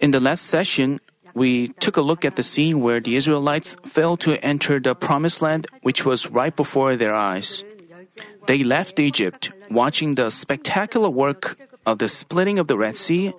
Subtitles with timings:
[0.00, 1.00] In the last session,
[1.34, 5.42] we took a look at the scene where the Israelites failed to enter the promised
[5.42, 7.64] land, which was right before their eyes.
[8.46, 13.32] They left Egypt, watching the spectacular work of the splitting of the Red Sea,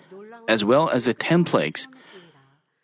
[0.48, 1.88] as well as the ten plagues.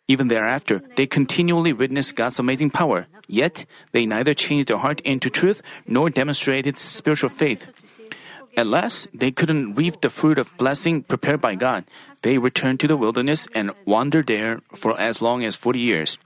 [0.08, 3.06] Even thereafter, they continually witnessed God's amazing power.
[3.26, 7.66] Yet, they neither changed their heart into truth nor demonstrated spiritual faith.
[8.56, 11.84] At last, they couldn't reap the fruit of blessing prepared by God.
[12.22, 16.18] They returned to the wilderness and wandered there for as long as 40 years.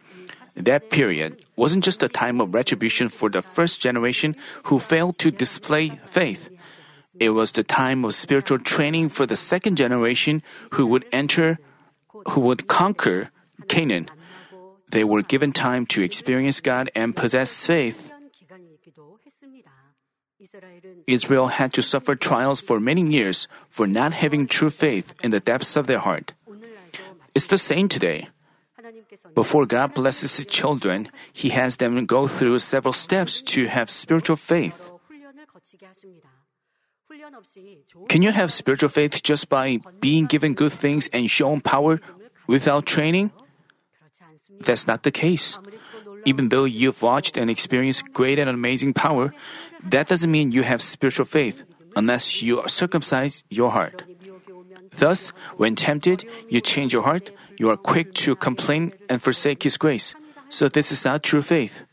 [0.55, 5.30] That period wasn't just a time of retribution for the first generation who failed to
[5.30, 6.51] display faith.
[7.19, 11.59] It was the time of spiritual training for the second generation who would enter,
[12.30, 13.30] who would conquer
[13.69, 14.09] Canaan.
[14.91, 18.10] They were given time to experience God and possess faith.
[21.09, 25.41] Israel had to suffer trials for many years for not having true faith in the
[25.41, 26.37] depths of their heart.
[27.35, 28.29] It's the same today.
[29.35, 34.37] Before God blesses His children, He has them go through several steps to have spiritual
[34.37, 34.91] faith.
[38.09, 42.01] Can you have spiritual faith just by being given good things and shown power
[42.47, 43.32] without training?
[44.60, 45.57] That's not the case.
[46.29, 49.32] Even though you've watched and experienced great and amazing power,
[49.80, 51.65] that doesn't mean you have spiritual faith
[51.96, 54.04] unless you circumcise your heart.
[54.93, 59.80] Thus, when tempted, you change your heart, you are quick to complain and forsake His
[59.80, 60.12] grace.
[60.52, 61.88] So this is not true faith.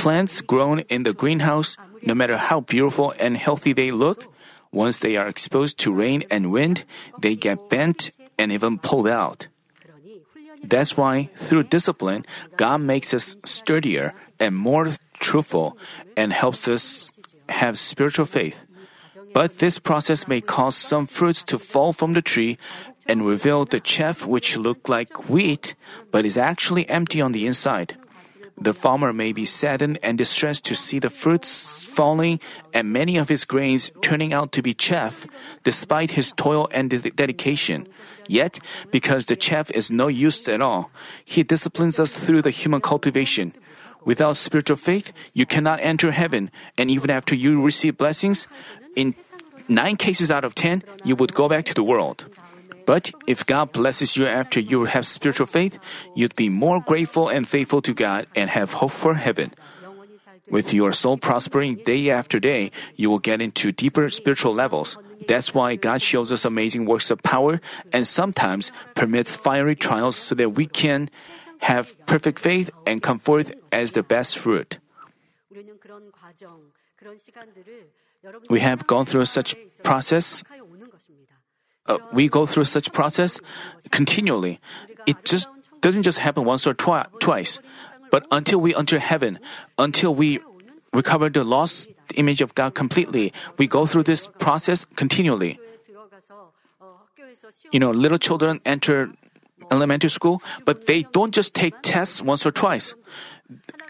[0.00, 4.24] Plants grown in the greenhouse, no matter how beautiful and healthy they look,
[4.72, 6.88] once they are exposed to rain and wind,
[7.20, 9.51] they get bent and even pulled out.
[10.62, 12.24] That's why, through discipline,
[12.56, 15.76] God makes us sturdier and more truthful
[16.16, 17.12] and helps us
[17.48, 18.64] have spiritual faith.
[19.34, 22.58] But this process may cause some fruits to fall from the tree
[23.06, 25.74] and reveal the chaff which look like wheat,
[26.10, 27.96] but is actually empty on the inside.
[28.60, 32.38] The farmer may be saddened and distressed to see the fruits falling
[32.72, 35.26] and many of his grains turning out to be chaff,
[35.64, 37.88] despite his toil and dedication.
[38.28, 38.60] Yet,
[38.90, 40.90] because the chaff is no use at all,
[41.24, 43.52] he disciplines us through the human cultivation.
[44.04, 48.46] Without spiritual faith, you cannot enter heaven, and even after you receive blessings,
[48.96, 49.14] in
[49.68, 52.26] nine cases out of ten, you would go back to the world.
[52.86, 55.78] But if God blesses you after you have spiritual faith,
[56.14, 59.52] you'd be more grateful and faithful to God and have hope for heaven.
[60.50, 64.98] With your soul prospering day after day, you will get into deeper spiritual levels.
[65.28, 67.60] That's why God shows us amazing works of power
[67.92, 71.08] and sometimes permits fiery trials so that we can
[71.60, 74.78] have perfect faith and come forth as the best fruit.
[78.50, 80.42] We have gone through such process.
[81.86, 83.40] Uh, we go through such process
[83.90, 84.60] continually.
[85.06, 85.48] It just
[85.80, 87.58] doesn't just happen once or twi- twice,
[88.10, 89.38] but until we enter heaven,
[89.78, 90.38] until we
[90.92, 95.58] recover the lost image of God completely, we go through this process continually.
[97.72, 99.10] You know, little children enter
[99.70, 102.94] elementary school, but they don't just take tests once or twice.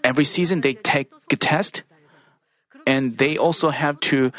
[0.02, 1.82] Every season they take a test,
[2.86, 4.32] and they also have to,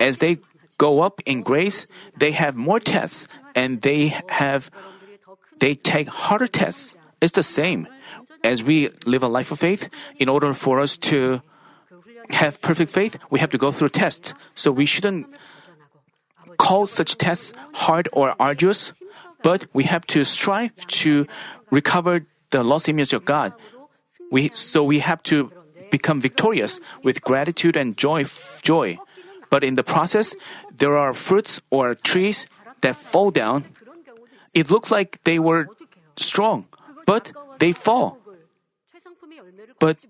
[0.00, 0.38] as they
[0.78, 4.70] go up in grace, they have more tests, and they have,
[5.58, 6.94] they take harder tests.
[7.20, 7.88] It's the same.
[8.44, 11.42] As we live a life of faith, in order for us to
[12.30, 14.32] have perfect faith, we have to go through tests.
[14.54, 15.26] So we shouldn't
[16.58, 18.92] call such tests hard or arduous,
[19.42, 21.26] but we have to strive to
[21.70, 23.52] recover the lost image of God.
[24.30, 25.50] We, so we have to
[25.90, 28.24] become victorious with gratitude and joy,
[28.62, 28.98] joy.
[29.50, 30.34] But in the process,
[30.76, 32.46] there are fruits or trees
[32.80, 33.64] that fall down.
[34.54, 35.68] It looks like they were
[36.16, 36.66] strong,
[37.06, 38.18] but they fall.
[39.80, 40.04] But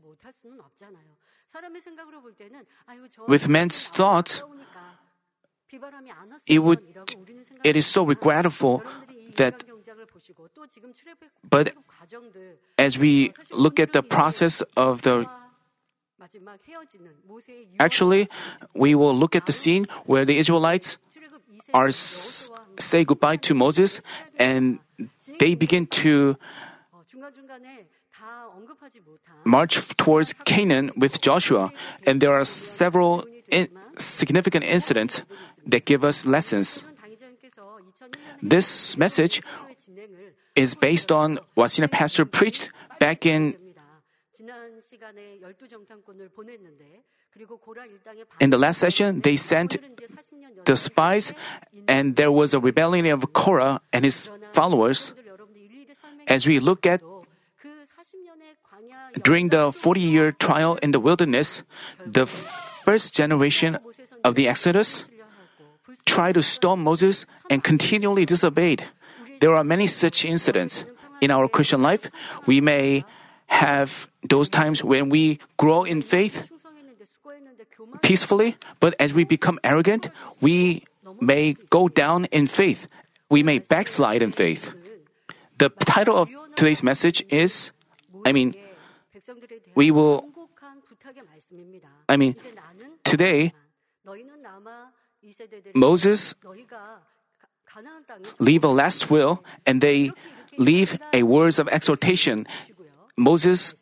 [3.27, 4.43] with man's thoughts,
[6.47, 6.81] it would
[7.65, 8.83] it is so regrettable
[9.37, 9.63] that
[11.49, 11.75] but
[12.79, 15.29] as we look at the process of the
[17.79, 18.29] actually
[18.75, 20.99] we will look at the scene where the Israelites
[21.73, 24.01] are s- say goodbye to Moses
[24.39, 24.79] and
[25.39, 26.37] they begin to
[29.45, 31.71] march towards Canaan with Joshua
[32.07, 35.23] and there are several in- significant incidents
[35.67, 36.83] that give us lessons.
[38.43, 39.43] This message
[40.55, 43.55] is based on what senior pastor preached back in
[48.41, 49.77] in the last session, they sent
[50.65, 51.33] the spies,
[51.87, 55.13] and there was a rebellion of Korah and his followers.
[56.27, 57.01] As we look at
[59.23, 61.63] during the 40 year trial in the wilderness,
[62.05, 63.79] the first generation
[64.25, 65.05] of the Exodus
[66.05, 68.85] tried to storm Moses and continually disobeyed.
[69.41, 70.85] There are many such incidents.
[71.21, 72.11] In our Christian life,
[72.47, 73.05] we may
[73.49, 76.51] have those times when we grow in faith
[78.03, 80.11] peacefully, but as we become arrogant,
[80.41, 80.85] we
[81.21, 82.87] may go down in faith.
[83.31, 84.73] We may backslide in faith.
[85.59, 87.73] The title of today's message is,
[88.25, 88.55] I mean,
[89.75, 90.25] we will,
[92.09, 92.37] I mean,
[93.05, 93.53] today,
[95.75, 96.35] Moses
[98.39, 100.11] leave a last will and they
[100.57, 102.47] leave a words of exhortation.
[103.19, 103.75] Moses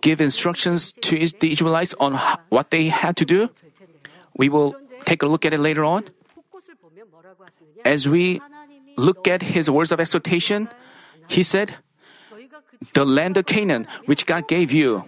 [0.00, 2.20] give instructions to the Israelites on
[2.50, 3.48] what they had to do.
[4.36, 4.76] We will
[5.08, 6.04] take a look at it later on.
[7.84, 8.40] As we
[8.96, 10.68] look at his words of exhortation,
[11.28, 11.74] he said,
[12.92, 15.04] The land of Canaan, which God gave you.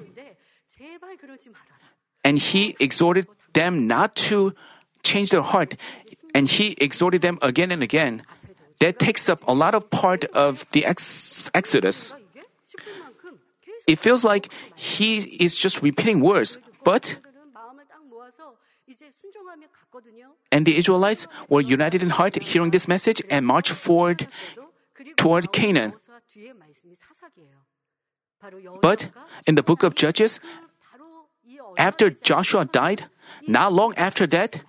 [2.25, 4.55] And he exhorted them not to
[5.03, 5.77] change their heart,
[6.35, 8.23] and he exhorted them again and again.
[8.81, 12.13] That takes up a lot of part of the ex- Exodus.
[13.89, 17.17] It feels like he is just repeating words, but
[20.53, 24.29] and the Israelites were united in heart hearing this message and marched forward
[25.17, 25.95] toward Canaan.
[28.83, 29.09] But
[29.47, 30.39] in the book of Judges,
[31.77, 33.09] after Joshua died,
[33.47, 34.61] not long after that,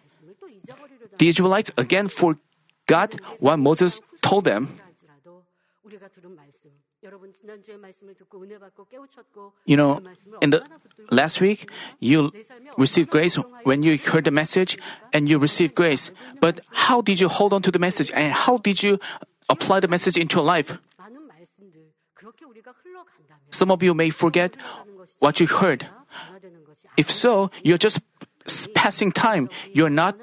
[1.18, 4.80] the Israelites again forgot what Moses told them.
[9.66, 10.02] You know,
[10.42, 10.64] in the
[11.12, 11.70] last week,
[12.00, 12.32] you
[12.78, 14.78] received grace when you heard the message
[15.14, 16.12] and you received grace.
[16.42, 19.00] But how did you hold on to the message and how did you
[19.48, 20.78] apply the message into your life?
[23.50, 24.56] Some of you may forget
[25.20, 25.88] what you heard.
[26.98, 28.02] If so, you're just
[28.74, 29.50] passing time.
[29.72, 30.18] You're not.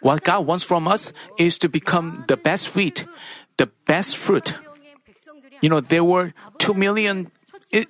[0.00, 3.06] What God wants from us is to become the best wheat,
[3.56, 4.54] the best fruit.
[5.60, 7.30] You know, there were two million
[7.72, 7.84] eh,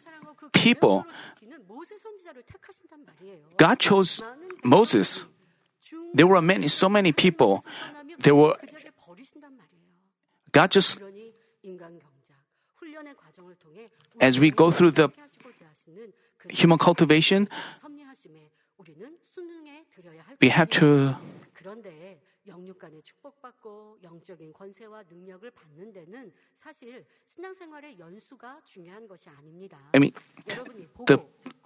[0.52, 1.04] people.
[3.56, 4.22] God chose
[4.62, 5.24] Moses.
[6.14, 7.64] There were many, so many people.
[8.20, 8.56] There were.
[10.52, 10.98] God just.
[14.20, 15.10] As we go through the
[16.48, 17.48] human cultivation,
[20.40, 21.16] we have to
[22.47, 29.77] 영육간의 축복받고 영적인 권세와 능력을 받는 데는 사실 신앙생활의 연수가 중요한 것이 아닙니다.
[29.93, 30.13] I mean,
[31.05, 31.17] the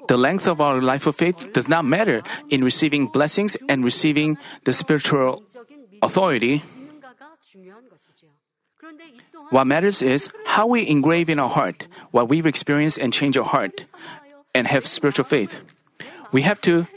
[0.07, 4.37] the length of our life of faith does not matter in receiving blessings and receiving
[4.65, 5.43] the spiritual
[6.01, 6.61] authority.
[9.51, 13.45] What matters is how we engrave in our heart what we've experienced and change our
[13.45, 13.85] heart
[14.53, 15.61] and have spiritual faith.
[16.31, 16.87] We have to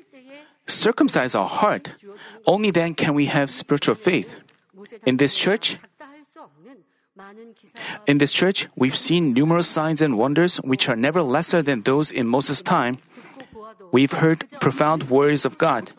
[0.72, 1.94] circumcise our heart.
[2.46, 4.38] Only then can we have spiritual faith.
[5.06, 5.78] In this church,
[8.08, 12.12] in this church, we've seen numerous signs and wonders which are never lesser than those
[12.12, 12.98] in Moses' time.
[13.92, 15.92] We've heard profound words of God.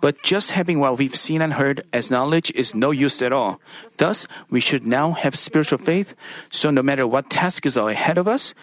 [0.00, 3.60] But just having what we've seen and heard as knowledge is no use at all.
[3.98, 6.14] Thus, we should now have spiritual faith,
[6.50, 8.54] so no matter what task is ahead of us,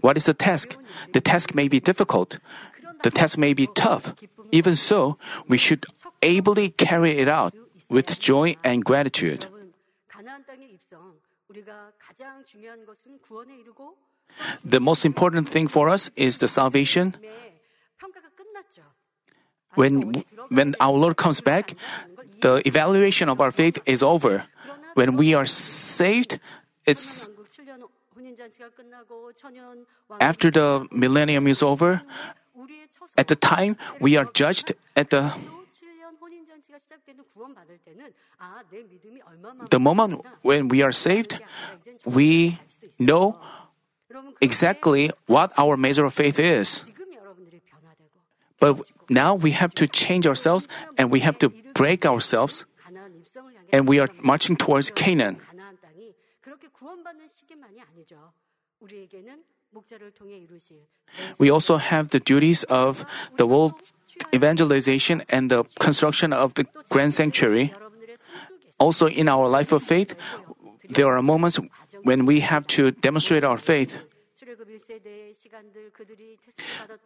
[0.00, 0.76] what is the task?
[1.12, 2.38] The task may be difficult.
[3.06, 4.18] The task may be tough.
[4.50, 5.14] Even so,
[5.46, 5.86] we should
[6.26, 7.54] ably carry it out
[7.86, 9.46] with joy and gratitude.
[14.64, 17.14] The most important thing for us is the salvation.
[19.78, 21.78] When, when our Lord comes back,
[22.42, 24.50] the evaluation of our faith is over.
[24.94, 26.40] When we are saved,
[26.84, 27.30] it's
[30.18, 32.02] after the millennium is over,
[33.16, 35.32] at the time we are judged at the
[39.70, 41.38] the moment when we are saved,
[42.04, 42.58] we
[42.98, 43.38] know
[44.40, 46.82] exactly what our measure of faith is.
[48.58, 52.64] But now we have to change ourselves and we have to break ourselves
[53.72, 55.38] and we are marching towards Canaan.
[61.38, 63.04] We also have the duties of
[63.36, 63.74] the world
[64.32, 67.72] evangelization and the construction of the grand sanctuary.
[68.78, 70.14] Also, in our life of faith,
[70.88, 71.58] there are moments
[72.02, 73.98] when we have to demonstrate our faith.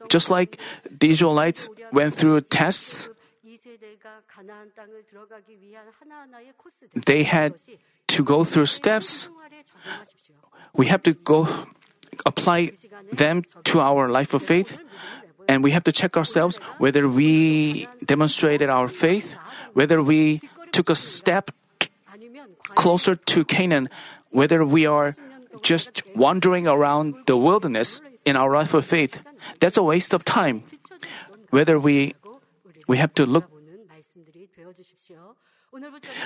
[0.08, 0.58] Just like
[0.90, 3.08] the Israelites went through tests,
[7.06, 7.54] they had
[8.08, 9.28] to go through steps.
[10.74, 11.46] We have to go
[12.26, 12.72] apply
[13.12, 14.78] them to our life of faith.
[15.48, 19.34] And we have to check ourselves whether we demonstrated our faith,
[19.72, 20.40] whether we
[20.72, 21.50] took a step
[22.74, 23.88] closer to Canaan,
[24.30, 25.16] whether we are
[25.62, 29.20] just wandering around the wilderness in our life of faith.
[29.58, 30.62] That's a waste of time.
[31.50, 32.14] Whether we
[32.86, 33.50] we have to look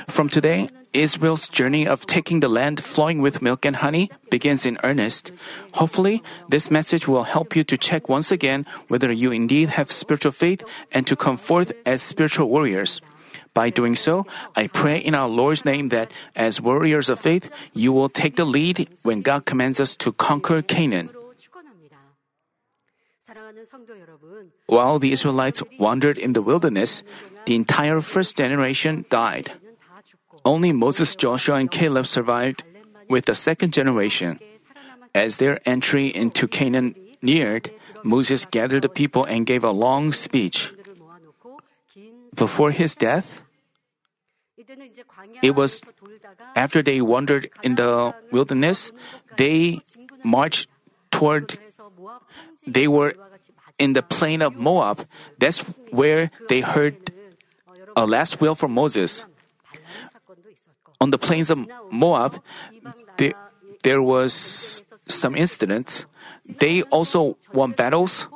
[0.08, 4.78] from today, Israel's journey of taking the land flowing with milk and honey begins in
[4.82, 5.32] earnest.
[5.72, 10.32] Hopefully, this message will help you to check once again whether you indeed have spiritual
[10.32, 13.02] faith and to come forth as spiritual warriors.
[13.52, 17.92] By doing so, I pray in our Lord's name that as warriors of faith, you
[17.92, 21.10] will take the lead when God commands us to conquer Canaan.
[24.66, 27.02] While the Israelites wandered in the wilderness,
[27.46, 29.52] the entire first generation died.
[30.44, 32.64] Only Moses, Joshua, and Caleb survived
[33.08, 34.38] with the second generation.
[35.14, 37.70] As their entry into Canaan neared,
[38.02, 40.74] Moses gathered the people and gave a long speech.
[42.34, 43.42] Before his death,
[45.42, 45.82] it was
[46.54, 48.92] after they wandered in the wilderness,
[49.36, 49.80] they
[50.24, 50.68] marched
[51.10, 51.58] toward,
[52.66, 53.14] they were
[53.78, 55.06] in the plain of Moab.
[55.38, 57.10] That's where they heard
[57.96, 59.24] a last will from Moses.
[61.00, 61.58] On the plains of
[61.90, 62.40] Moab,
[63.16, 63.34] there,
[63.82, 66.06] there was some incidents.
[66.46, 68.26] They also won battles.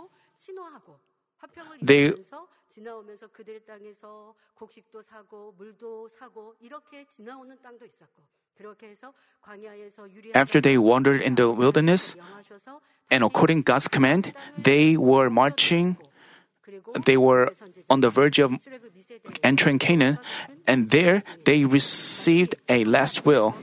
[1.81, 2.13] They
[10.35, 12.15] after they wandered in the wilderness,
[13.11, 15.97] and according God's command, they were marching,
[17.07, 17.53] they were
[17.89, 18.53] on the verge of
[19.43, 20.19] entering Canaan,
[20.67, 23.55] and there they received a last will.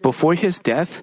[0.00, 1.02] Before his death,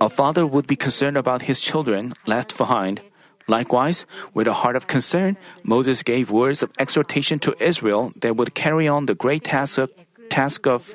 [0.00, 3.00] a father would be concerned about his children left behind.
[3.48, 8.54] Likewise, with a heart of concern, Moses gave words of exhortation to Israel that would
[8.54, 9.90] carry on the great task of,
[10.28, 10.94] task of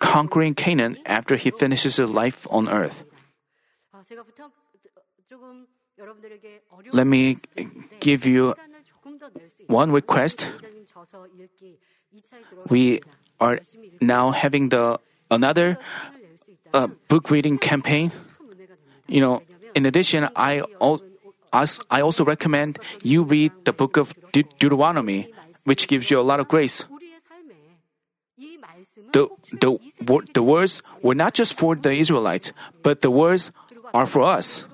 [0.00, 3.04] conquering Canaan after he finishes his life on earth.
[6.92, 7.36] Let me
[8.00, 8.54] give you
[9.68, 10.48] one request.
[12.68, 13.00] We
[13.38, 13.60] are
[14.00, 14.98] now having the
[15.30, 15.78] another
[16.72, 18.10] uh, book reading campaign.
[19.06, 19.42] You know,
[19.74, 20.62] in addition, I
[21.52, 25.32] I also recommend you read the book of De- Deuteronomy,
[25.64, 26.84] which gives you a lot of grace.
[29.12, 29.78] The, the,
[30.34, 32.52] the words were not just for the Israelites,
[32.82, 33.50] but the words
[33.92, 34.64] are for us.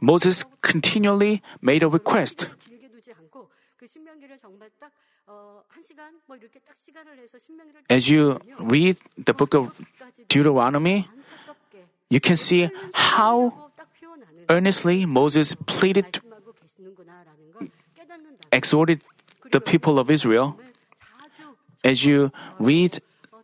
[0.00, 2.50] Moses continually made a request.
[7.90, 9.72] As you read the book of
[10.28, 11.08] Deuteronomy,
[12.10, 13.70] you can see how
[14.48, 16.20] earnestly Moses pleaded,
[18.52, 19.04] exhorted
[19.52, 20.58] the people of Israel.
[21.84, 23.00] As you read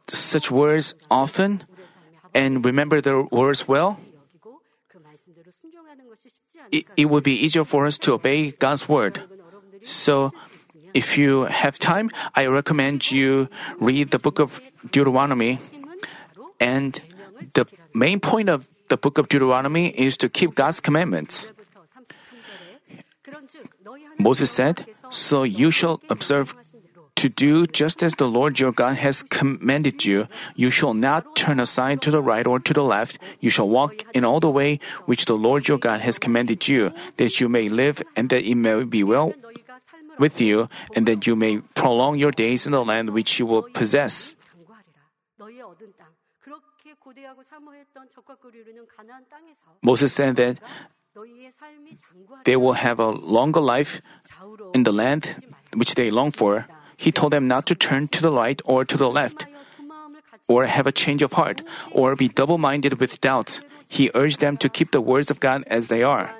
[0.09, 1.65] such words often
[2.35, 3.99] and remember the words well,
[6.71, 9.23] it, it would be easier for us to obey God's word.
[9.85, 10.33] So,
[10.95, 15.59] if you have time, I recommend you read the book of Deuteronomy.
[16.61, 17.01] And
[17.55, 21.49] the main point of the book of Deuteronomy is to keep God's commandments.
[24.19, 26.55] Moses said, So you shall observe
[27.17, 30.27] to do just as the Lord your God has commanded you.
[30.55, 33.19] You shall not turn aside to the right or to the left.
[33.41, 36.93] You shall walk in all the way which the Lord your God has commanded you,
[37.17, 39.33] that you may live and that it may be well
[40.19, 43.67] with you, and that you may prolong your days in the land which you will
[43.75, 44.35] possess.
[49.83, 50.59] Moses said that
[52.45, 54.01] they will have a longer life
[54.75, 55.35] in the land
[55.75, 56.67] which they long for.
[56.97, 59.47] He told them not to turn to the right or to the left,
[60.49, 63.61] or have a change of heart, or be double minded with doubts.
[63.89, 66.31] He urged them to keep the words of God as they are.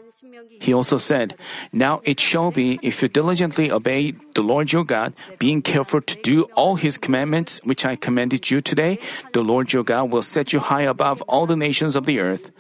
[0.61, 1.37] He also said,
[1.73, 6.15] Now it shall be, if you diligently obey the Lord your God, being careful to
[6.23, 8.99] do all his commandments which I commanded you today,
[9.33, 12.51] the Lord your God will set you high above all the nations of the earth.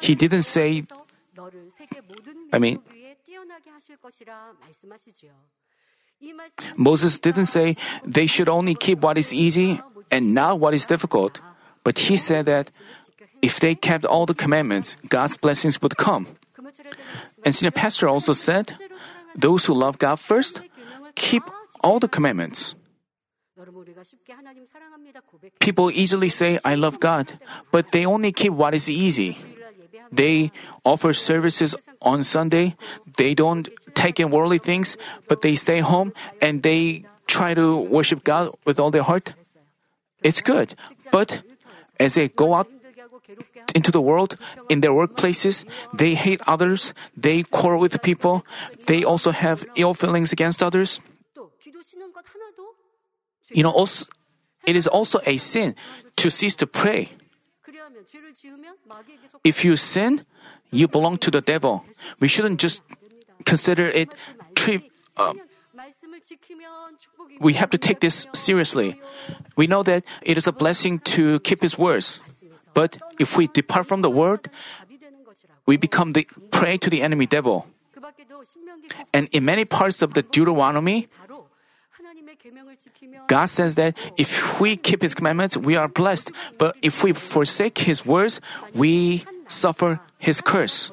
[0.00, 0.84] He didn't say,
[2.52, 2.80] I mean,
[6.76, 11.40] Moses didn't say they should only keep what is easy and not what is difficult,
[11.84, 12.70] but he said that
[13.42, 16.26] if they kept all the commandments, God's blessings would come.
[17.44, 18.76] And Senior Pastor also said,
[19.34, 20.60] those who love God first
[21.14, 21.42] keep
[21.80, 22.74] all the commandments.
[25.60, 27.38] People easily say, I love God,
[27.70, 29.36] but they only keep what is easy.
[30.12, 30.50] They
[30.84, 32.76] offer services on Sunday.
[33.16, 33.68] They don't
[34.00, 34.96] take in worldly things,
[35.28, 39.36] but they stay home and they try to worship God with all their heart.
[40.24, 40.72] It's good.
[41.12, 41.44] But
[42.00, 42.68] as they go out
[43.76, 44.40] into the world,
[44.72, 48.42] in their workplaces, they hate others, they quarrel with people,
[48.88, 50.98] they also have ill feelings against others.
[53.52, 54.06] You know, also,
[54.64, 55.74] it is also a sin
[56.16, 57.12] to cease to pray.
[59.44, 60.24] If you sin,
[60.70, 61.84] you belong to the devil.
[62.20, 62.82] We shouldn't just
[63.44, 64.10] consider it
[64.54, 65.34] tri- uh,
[67.40, 69.00] we have to take this seriously.
[69.56, 72.20] We know that it is a blessing to keep His words.
[72.74, 74.50] But if we depart from the word,
[75.66, 77.66] we become the prey to the enemy devil.
[79.12, 81.08] And in many parts of the Deuteronomy,
[83.28, 86.30] God says that if we keep His commandments, we are blessed.
[86.58, 88.40] But if we forsake His words,
[88.74, 90.90] we suffer His curse.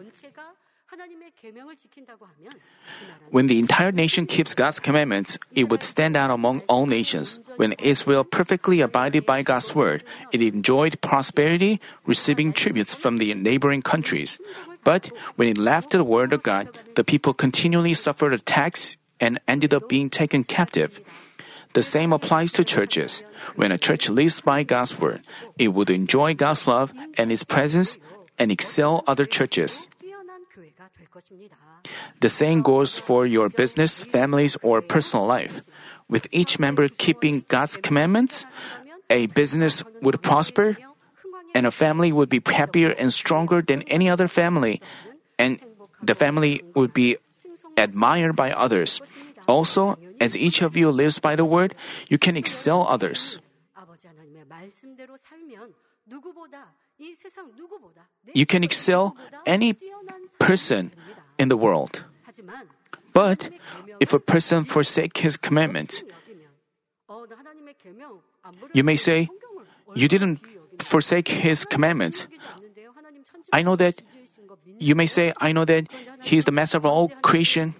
[3.31, 7.39] When the entire nation keeps God's commandments, it would stand out among all nations.
[7.57, 13.81] When Israel perfectly abided by God's word, it enjoyed prosperity, receiving tributes from the neighboring
[13.81, 14.39] countries.
[14.83, 19.73] But when it left the word of God, the people continually suffered attacks and ended
[19.73, 20.99] up being taken captive.
[21.73, 23.23] The same applies to churches.
[23.55, 25.21] When a church lives by God's word,
[25.57, 27.97] it would enjoy God's love and His presence
[28.39, 29.87] and excel other churches.
[32.19, 35.61] The same goes for your business, families, or personal life.
[36.09, 38.45] With each member keeping God's commandments,
[39.09, 40.77] a business would prosper,
[41.55, 44.81] and a family would be happier and stronger than any other family,
[45.39, 45.59] and
[46.01, 47.17] the family would be
[47.77, 49.01] admired by others.
[49.47, 51.73] Also, as each of you lives by the word,
[52.09, 53.39] you can excel others.
[58.33, 59.15] You can excel
[59.45, 59.75] any
[60.39, 60.91] person
[61.37, 62.03] in the world.
[63.13, 63.49] But
[63.99, 66.03] if a person forsake his commandments,
[68.73, 69.29] you may say,
[69.95, 70.39] You didn't
[70.83, 72.27] forsake his commandments.
[73.51, 74.01] I know that
[74.79, 75.87] you may say, I know that
[76.21, 77.73] he is the master of all creation.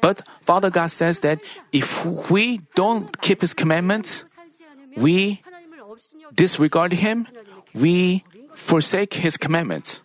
[0.00, 1.40] But Father God says that
[1.72, 4.24] if we don't keep his commandments,
[4.96, 5.42] we
[6.34, 7.26] disregard him,
[7.74, 10.02] we forsake his commandments.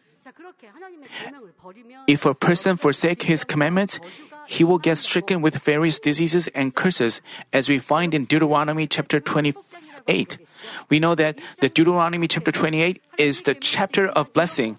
[2.07, 3.99] If a person forsake his commandments,
[4.47, 9.19] he will get stricken with various diseases and curses, as we find in Deuteronomy chapter
[9.19, 10.37] 28.
[10.89, 14.77] We know that the Deuteronomy chapter 28 is the chapter of blessing.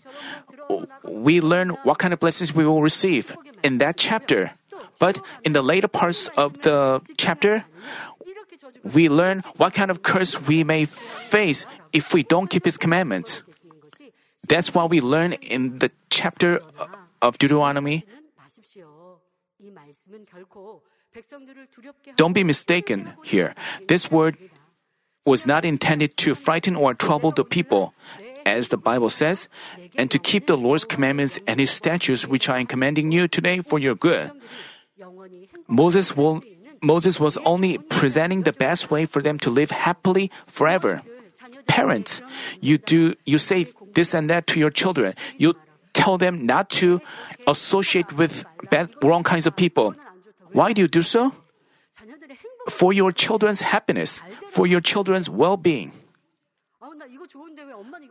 [1.04, 4.52] We learn what kind of blessings we will receive in that chapter.
[4.98, 7.64] But in the later parts of the chapter,
[8.82, 13.42] we learn what kind of curse we may face if we don't keep His commandments.
[14.48, 16.60] That's what we learn in the chapter
[17.22, 18.04] of Deuteronomy.
[22.16, 23.54] Don't be mistaken here.
[23.88, 24.36] This word
[25.24, 27.94] was not intended to frighten or trouble the people,
[28.44, 29.48] as the Bible says,
[29.96, 33.60] and to keep the Lord's commandments and His statutes, which I am commanding you today
[33.60, 34.30] for your good.
[35.68, 36.42] Moses will,
[36.82, 41.02] Moses was only presenting the best way for them to live happily forever.
[41.66, 42.20] Parents,
[42.60, 45.14] you do you say this and that to your children.
[45.38, 45.54] You
[45.94, 47.00] tell them not to
[47.46, 49.94] associate with bad, wrong kinds of people.
[50.52, 51.32] Why do you do so?
[52.68, 55.92] For your children's happiness, for your children's well-being.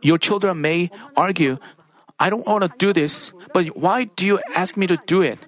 [0.02, 1.58] Your children may argue,
[2.18, 5.38] I don't want to do this, but why do you ask me to do it?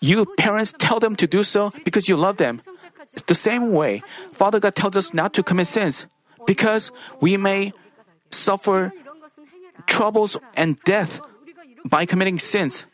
[0.00, 2.60] You parents tell them to do so because you love them.
[3.12, 6.06] It's the same way, Father God tells us not to commit sins
[6.46, 7.72] because we may
[8.30, 8.92] suffer
[9.86, 11.20] troubles and death
[11.84, 12.84] by committing sins.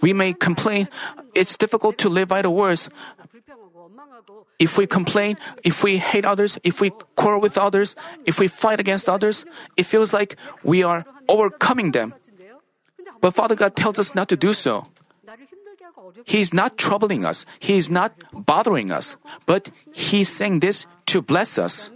[0.00, 0.88] We may complain,
[1.34, 2.88] it's difficult to live by the words.
[4.58, 8.80] If we complain, if we hate others, if we quarrel with others, if we fight
[8.80, 9.44] against others,
[9.76, 12.14] it feels like we are overcoming them.
[13.20, 14.86] But Father God tells us not to do so.
[16.24, 17.44] He is not troubling us.
[17.58, 19.16] He is not bothering us.
[19.46, 21.90] But He's saying this to bless us.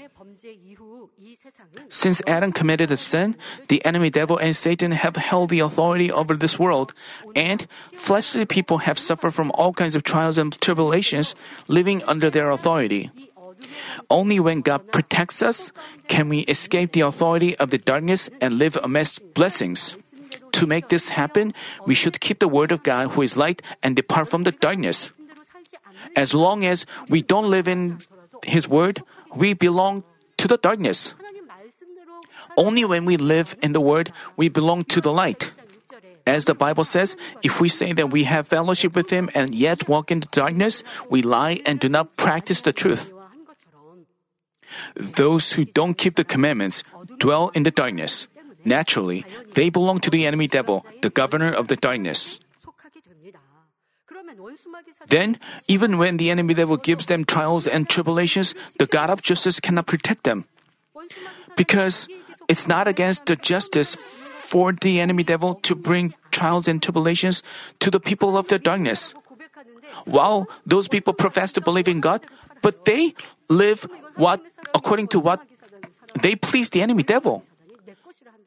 [1.90, 3.36] Since Adam committed a sin,
[3.68, 6.92] the enemy devil and Satan have held the authority over this world,
[7.34, 11.34] and fleshly people have suffered from all kinds of trials and tribulations,
[11.66, 13.10] living under their authority.
[14.10, 15.72] Only when God protects us
[16.06, 19.96] can we escape the authority of the darkness and live amidst blessings.
[20.52, 21.54] to make this happen,
[21.86, 25.10] we should keep the word of God who is light and depart from the darkness.
[26.16, 28.00] As long as we don't live in
[28.44, 29.02] his word,
[29.34, 30.02] we belong
[30.38, 31.14] to the darkness.
[32.58, 35.54] Only when we live in the word, we belong to the light.
[36.26, 39.88] As the Bible says, if we say that we have fellowship with him and yet
[39.88, 43.14] walk in the darkness, we lie and do not practice the truth.
[44.98, 46.82] Those who don't keep the commandments
[47.16, 48.26] dwell in the darkness.
[48.66, 52.42] Naturally, they belong to the enemy devil, the governor of the darkness.
[55.06, 59.60] Then, even when the enemy devil gives them trials and tribulations, the God of justice
[59.60, 60.44] cannot protect them.
[61.56, 62.08] Because
[62.48, 63.96] it's not against the justice
[64.42, 67.42] for the enemy devil to bring trials and tribulations
[67.80, 69.14] to the people of the darkness.
[70.04, 72.24] While those people profess to believe in God,
[72.62, 73.14] but they
[73.48, 73.84] live
[74.16, 74.40] what
[74.74, 75.44] according to what
[76.22, 77.44] they please the enemy devil.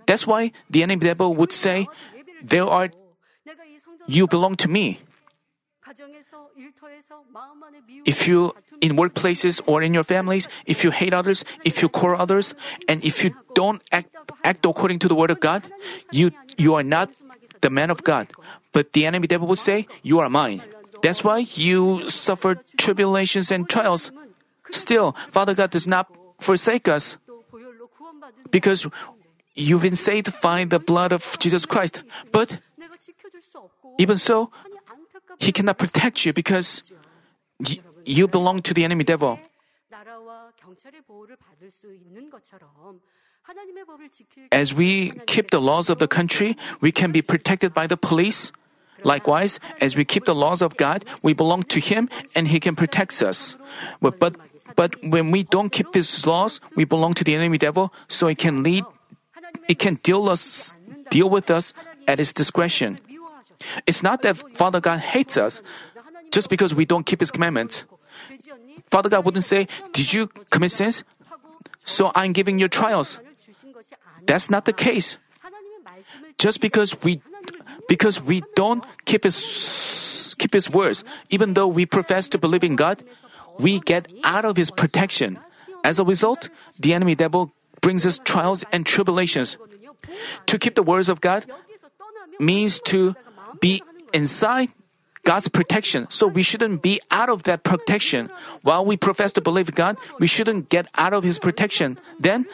[0.07, 1.87] That's why the enemy devil would say,
[2.41, 2.89] "There are
[4.07, 4.99] you belong to me."
[8.05, 12.21] If you in workplaces or in your families, if you hate others, if you quarrel
[12.21, 12.55] others,
[12.87, 15.67] and if you don't act act according to the word of God,
[16.11, 17.09] you you are not
[17.61, 18.31] the man of God.
[18.71, 20.63] But the enemy devil will say, "You are mine."
[21.03, 24.11] That's why you suffer tribulations and trials.
[24.71, 26.07] Still, Father God does not
[26.39, 27.17] forsake us
[28.49, 28.87] because
[29.55, 32.03] you've been saved by the blood of Jesus Christ.
[32.31, 32.61] But
[33.97, 34.49] even so,
[35.41, 36.85] He cannot protect you because
[37.57, 39.39] y- you belong to the enemy devil.
[44.51, 48.51] As we keep the laws of the country, we can be protected by the police.
[49.03, 52.75] Likewise, as we keep the laws of God, we belong to Him and He can
[52.75, 53.57] protect us.
[53.99, 54.35] But, but,
[54.75, 58.37] but when we don't keep His laws, we belong to the enemy devil, so it
[58.37, 58.85] can lead,
[59.67, 60.73] it can deal us,
[61.09, 61.73] deal with us
[62.07, 62.99] at His discretion.
[63.85, 65.61] It's not that Father God hates us
[66.31, 67.85] just because we don't keep His commandments.
[68.89, 71.03] Father God wouldn't say, Did you commit sins?
[71.85, 73.19] So I'm giving you trials.
[74.25, 75.17] That's not the case.
[76.37, 77.21] Just because we
[77.87, 82.75] because we don't keep his keep his words, even though we profess to believe in
[82.75, 83.03] God,
[83.59, 85.39] we get out of his protection.
[85.83, 89.57] As a result, the enemy devil brings us trials and tribulations.
[90.47, 91.45] To keep the words of God
[92.39, 93.15] means to
[93.59, 93.83] be
[94.13, 94.69] inside
[95.23, 96.07] God's protection.
[96.09, 98.29] So we shouldn't be out of that protection.
[98.63, 101.97] While we profess to believe God, we shouldn't get out of His protection.
[102.19, 102.45] Then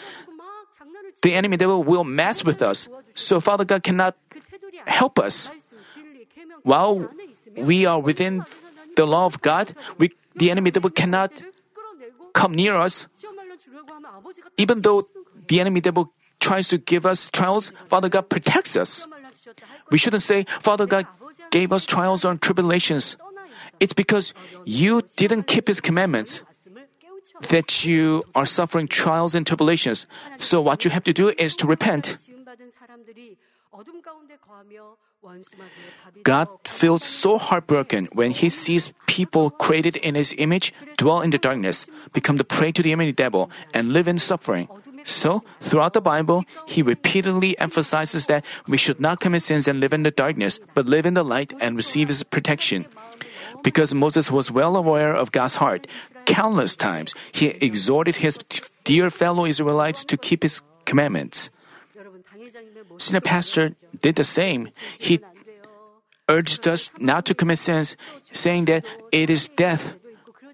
[1.24, 2.88] the enemy devil will mess with us.
[3.16, 4.16] So Father God cannot
[4.86, 5.50] help us.
[6.64, 7.10] While
[7.56, 8.44] we are within
[8.96, 11.32] the law of God, we, the enemy devil cannot
[12.34, 13.08] come near us.
[14.58, 15.08] Even though
[15.48, 19.08] the enemy devil tries to give us trials, Father God protects us.
[19.92, 21.08] We shouldn't say, Father God
[21.52, 23.18] gave us trials or tribulations.
[23.80, 24.34] It's because
[24.66, 26.42] you didn't keep His commandments
[27.50, 30.06] that you are suffering trials and tribulations.
[30.38, 32.18] So what you have to do is to repent.
[36.24, 41.38] God feels so heartbroken when he sees people created in his image dwell in the
[41.38, 44.68] darkness, become the prey to the enemy devil, and live in suffering.
[45.08, 49.94] So, throughout the Bible, he repeatedly emphasizes that we should not commit sins and live
[49.94, 52.86] in the darkness, but live in the light and receive his protection.
[53.64, 55.88] Because Moses was well aware of God's heart,
[56.26, 58.38] countless times he exhorted his
[58.84, 61.50] dear fellow Israelites to keep his commandments.
[63.00, 64.70] Senior pastor did the same.
[65.00, 65.24] He
[66.28, 67.96] urged us not to commit sins,
[68.34, 69.96] saying that it is death.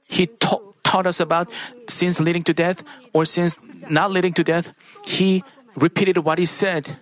[0.08, 1.50] He ta- taught us about
[1.90, 3.58] sins leading to death or sins
[3.90, 4.74] not leading to death.
[5.04, 5.44] He
[5.76, 6.98] repeated what he said.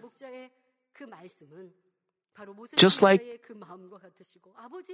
[2.76, 3.22] Just like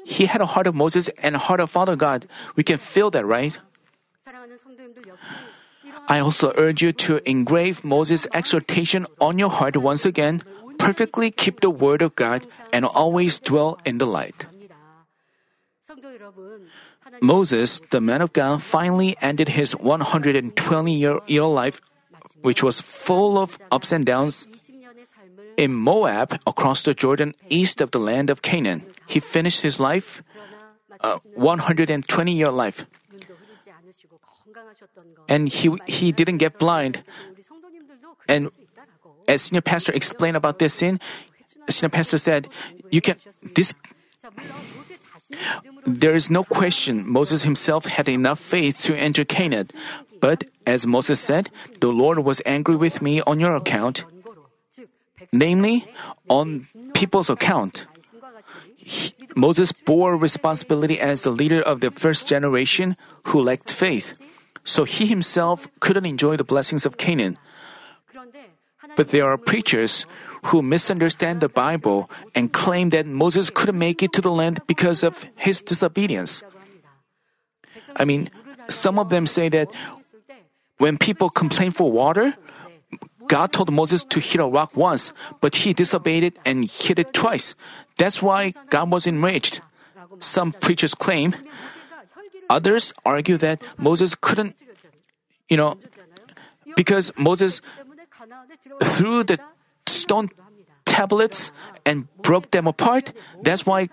[0.05, 2.27] he had a heart of Moses and a heart of Father God.
[2.55, 3.57] We can feel that, right?
[6.07, 10.43] I also urge you to engrave Moses' exhortation on your heart once again.
[10.77, 14.45] Perfectly keep the word of God and always dwell in the light.
[17.21, 20.53] Moses, the man of God, finally ended his 120
[20.93, 21.81] year, life,
[22.41, 24.47] which was full of ups and downs,
[25.57, 28.85] in Moab across the Jordan east of the land of Canaan.
[29.07, 30.21] He finished his life,
[31.01, 31.97] uh, 120
[32.31, 32.85] year life.
[35.27, 37.03] And he, he didn't get blind.
[38.27, 38.49] And
[39.27, 40.99] as senior pastor explained about this sin,
[41.69, 42.47] senior pastor said,
[42.91, 43.17] you can,
[43.55, 43.73] this,
[45.85, 49.69] there is no question Moses himself had enough faith to enter Canaan.
[50.19, 54.03] But as Moses said, the Lord was angry with me on your account.
[55.31, 55.85] Namely,
[56.29, 57.85] on people's account,
[58.75, 62.95] he- Moses bore responsibility as the leader of the first generation
[63.29, 64.17] who lacked faith,
[64.63, 67.37] so he himself couldn't enjoy the blessings of Canaan.
[68.97, 70.09] But there are preachers
[70.49, 75.03] who misunderstand the Bible and claim that Moses couldn't make it to the land because
[75.03, 76.43] of his disobedience.
[77.95, 78.29] I mean,
[78.69, 79.69] some of them say that
[80.77, 82.35] when people complain for water,
[83.27, 87.13] God told Moses to hit a rock once, but he disobeyed it and hit it
[87.13, 87.55] twice.
[87.97, 89.61] That's why God was enraged.
[90.19, 91.35] Some preachers claim.
[92.49, 94.55] Others argue that Moses couldn't,
[95.49, 95.77] you know,
[96.75, 97.61] because Moses
[98.83, 99.39] threw the
[99.85, 100.29] stone
[100.85, 101.51] tablets
[101.85, 103.13] and broke them apart.
[103.43, 103.89] That's why.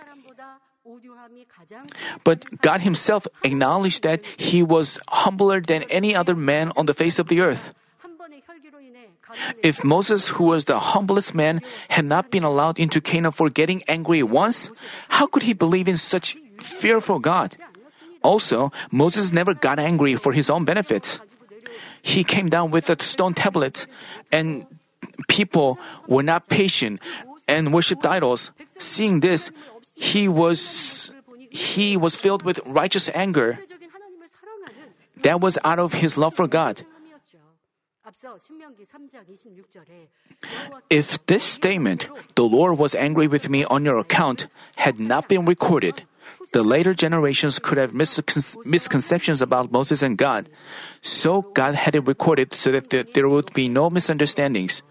[2.25, 7.19] But God Himself acknowledged that He was humbler than any other man on the face
[7.19, 7.75] of the earth.
[9.63, 13.83] If Moses, who was the humblest man, had not been allowed into Canaan for getting
[13.89, 14.71] angry once,
[15.09, 17.57] how could he believe in such fearful God?
[18.23, 21.21] Also, Moses never got angry for his own benefit.
[22.05, 23.89] He came down with the stone tablets,
[24.31, 24.69] and
[25.27, 27.01] people were not patient
[27.49, 28.53] and worshipped idols.
[28.79, 29.51] Seeing this,
[29.97, 31.11] he was
[31.49, 33.57] he was filled with righteous anger.
[35.25, 36.85] That was out of his love for God.
[40.91, 45.47] If this statement, the Lord was angry with me on your account, had not been
[45.47, 46.05] recorded,
[46.53, 50.49] the later generations could have miscon- misconceptions about Moses and God.
[51.03, 54.83] So God had it recorded so that th- there would be no misunderstandings.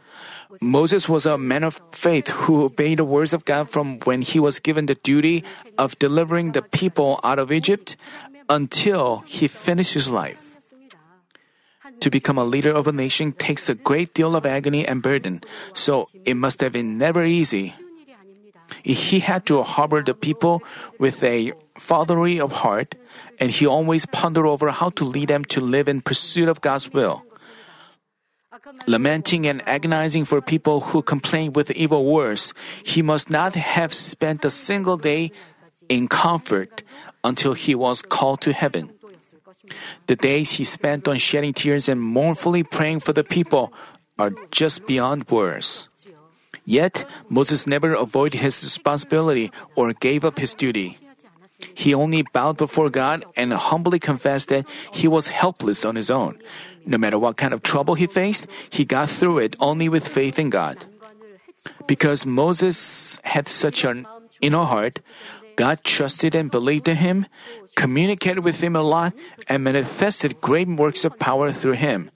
[0.62, 4.40] Moses was a man of faith who obeyed the words of God from when he
[4.40, 5.44] was given the duty
[5.78, 7.96] of delivering the people out of Egypt
[8.50, 10.40] until he finished his life.
[12.02, 15.42] To become a leader of a nation takes a great deal of agony and burden,
[15.74, 17.74] so it must have been never easy.
[18.84, 20.62] He had to harbor the people
[21.00, 22.96] with a fatherly of heart,
[23.40, 26.92] and he always pondered over how to lead them to live in pursuit of God's
[26.92, 27.24] will.
[28.86, 34.46] Lamenting and agonizing for people who complain with evil words, he must not have spent
[34.46, 35.32] a single day
[35.90, 36.84] in comfort
[37.24, 38.92] until he was called to heaven.
[40.08, 43.74] The days he spent on shedding tears and mournfully praying for the people
[44.20, 45.88] are just beyond words.
[46.66, 50.98] Yet, Moses never avoided his responsibility or gave up his duty.
[51.74, 56.40] He only bowed before God and humbly confessed that he was helpless on his own.
[56.86, 60.40] No matter what kind of trouble he faced, he got through it only with faith
[60.40, 60.86] in God.
[61.88, 64.06] Because Moses had such an
[64.42, 65.00] inner heart,
[65.56, 67.28] God trusted and believed in him,
[67.76, 69.14] communicated with him a lot,
[69.48, 72.10] and manifested great works of power through him.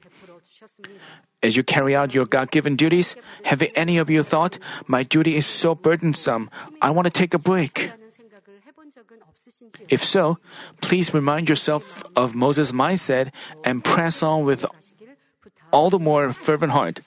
[1.43, 5.36] As you carry out your God given duties, have any of you thought, My duty
[5.36, 6.50] is so burdensome,
[6.82, 7.91] I want to take a break?
[9.89, 10.38] If so,
[10.82, 13.32] please remind yourself of Moses' mindset
[13.63, 14.65] and press on with
[15.71, 17.02] all the more fervent heart.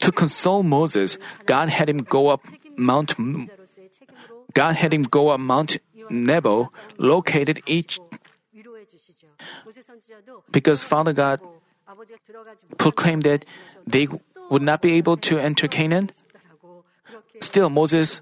[0.00, 2.44] To console Moses, God had him go up
[2.76, 3.14] Mount
[4.54, 5.78] God had him go up Mount
[6.10, 7.98] Nebo, located each
[10.50, 11.40] because Father God
[12.76, 13.44] proclaimed that
[13.86, 14.08] they
[14.50, 16.10] would not be able to enter Canaan.
[17.40, 18.20] Still, Moses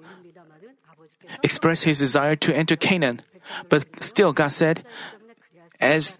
[1.42, 3.22] expressed his desire to enter Canaan,
[3.68, 4.84] but still God said,
[5.80, 6.18] as,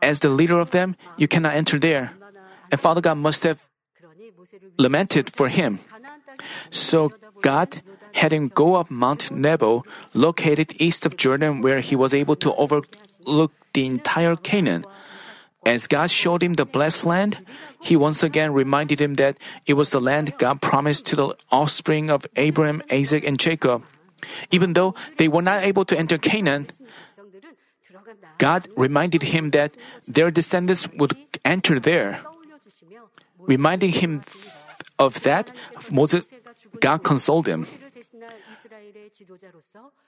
[0.00, 2.12] as the leader of them, you cannot enter there.
[2.70, 3.60] And Father God must have
[4.78, 5.80] lamented for him.
[6.70, 12.14] So God had him go up Mount Nebo, located east of Jordan, where he was
[12.14, 14.84] able to overlook the entire Canaan.
[15.64, 17.38] As God showed him the blessed land,
[17.80, 22.10] he once again reminded him that it was the land God promised to the offspring
[22.10, 23.84] of Abraham, Isaac, and Jacob.
[24.50, 26.68] Even though they were not able to enter Canaan,
[28.38, 29.72] God reminded him that
[30.06, 32.22] their descendants would enter there.
[33.38, 34.22] Reminding him
[34.98, 35.50] of that,
[35.90, 36.26] Moses,
[36.80, 37.66] God consoled him.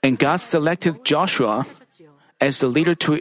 [0.03, 1.67] And God selected Joshua
[2.41, 3.21] as the leader to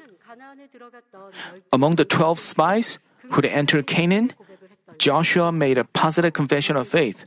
[1.71, 2.99] among the 12 spies
[3.31, 4.33] who entered Canaan,
[4.97, 7.25] Joshua made a positive confession of faith.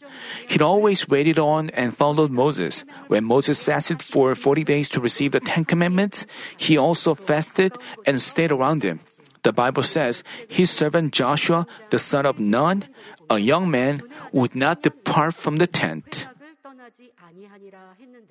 [0.48, 2.84] He'd always waited on and followed Moses.
[3.08, 7.72] When Moses fasted for 40 days to receive the Ten Commandments, he also fasted
[8.06, 9.00] and stayed around him.
[9.42, 12.84] The Bible says his servant Joshua, the son of Nun,
[13.30, 16.26] a young man, would not depart from the tent.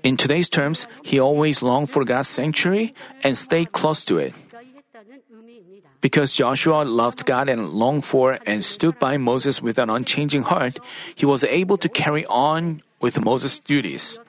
[0.04, 4.34] In today's terms, he always longed for God's sanctuary and stayed close to it.
[6.06, 10.78] Because Joshua loved God and longed for and stood by Moses with an unchanging heart,
[11.16, 14.20] he was able to carry on with Moses' duties.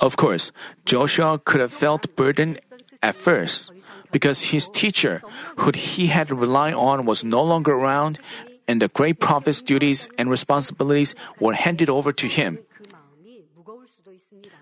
[0.00, 0.52] Of course,
[0.84, 2.60] Joshua could have felt burdened
[3.00, 3.72] at first
[4.12, 5.22] because his teacher,
[5.56, 8.20] who he had relied on, was no longer around,
[8.68, 12.58] and the great prophet's duties and responsibilities were handed over to him.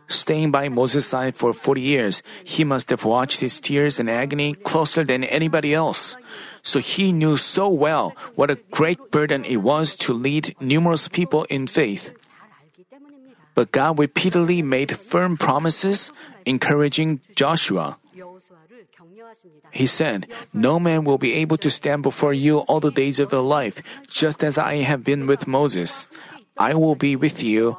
[0.09, 4.55] Staying by Moses' side for 40 years, he must have watched his tears and agony
[4.55, 6.17] closer than anybody else.
[6.63, 11.45] So he knew so well what a great burden it was to lead numerous people
[11.51, 12.11] in faith.
[13.55, 16.13] But God repeatedly made firm promises,
[16.45, 17.99] encouraging Joshua.
[19.73, 23.33] He said, No man will be able to stand before you all the days of
[23.33, 26.07] your life, just as I have been with Moses.
[26.57, 27.77] I will be with you.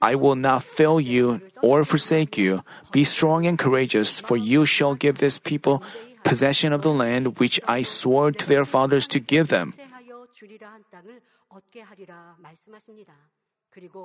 [0.00, 2.62] I will not fail you or forsake you.
[2.92, 5.82] Be strong and courageous, for you shall give this people
[6.24, 9.74] possession of the land which I swore to their fathers to give them.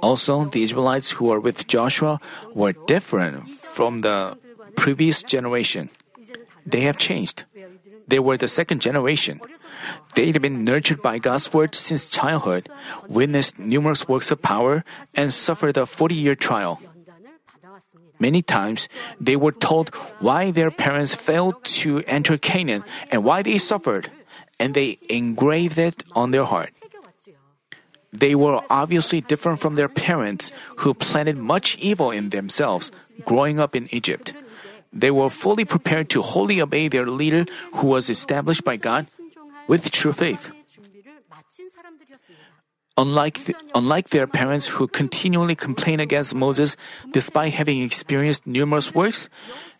[0.01, 2.19] Also, the Israelites who were with Joshua
[2.53, 4.37] were different from the
[4.75, 5.89] previous generation.
[6.65, 7.43] They have changed.
[8.07, 9.41] They were the second generation.
[10.15, 12.69] They had been nurtured by God's word since childhood,
[13.07, 14.83] witnessed numerous works of power,
[15.15, 16.79] and suffered a 40 year trial.
[18.19, 18.87] Many times,
[19.19, 24.11] they were told why their parents failed to enter Canaan and why they suffered,
[24.59, 26.71] and they engraved it on their heart.
[28.13, 30.53] They were obviously different from their parents,
[30.85, 32.91] who planted much evil in themselves,
[33.25, 34.33] growing up in Egypt.
[34.93, 37.49] They were fully prepared to wholly obey their leader,
[37.81, 39.09] who was established by God,
[39.66, 40.50] with true faith.
[42.96, 46.76] Unlike, th- unlike their parents who continually complained against Moses
[47.12, 49.28] despite having experienced numerous works,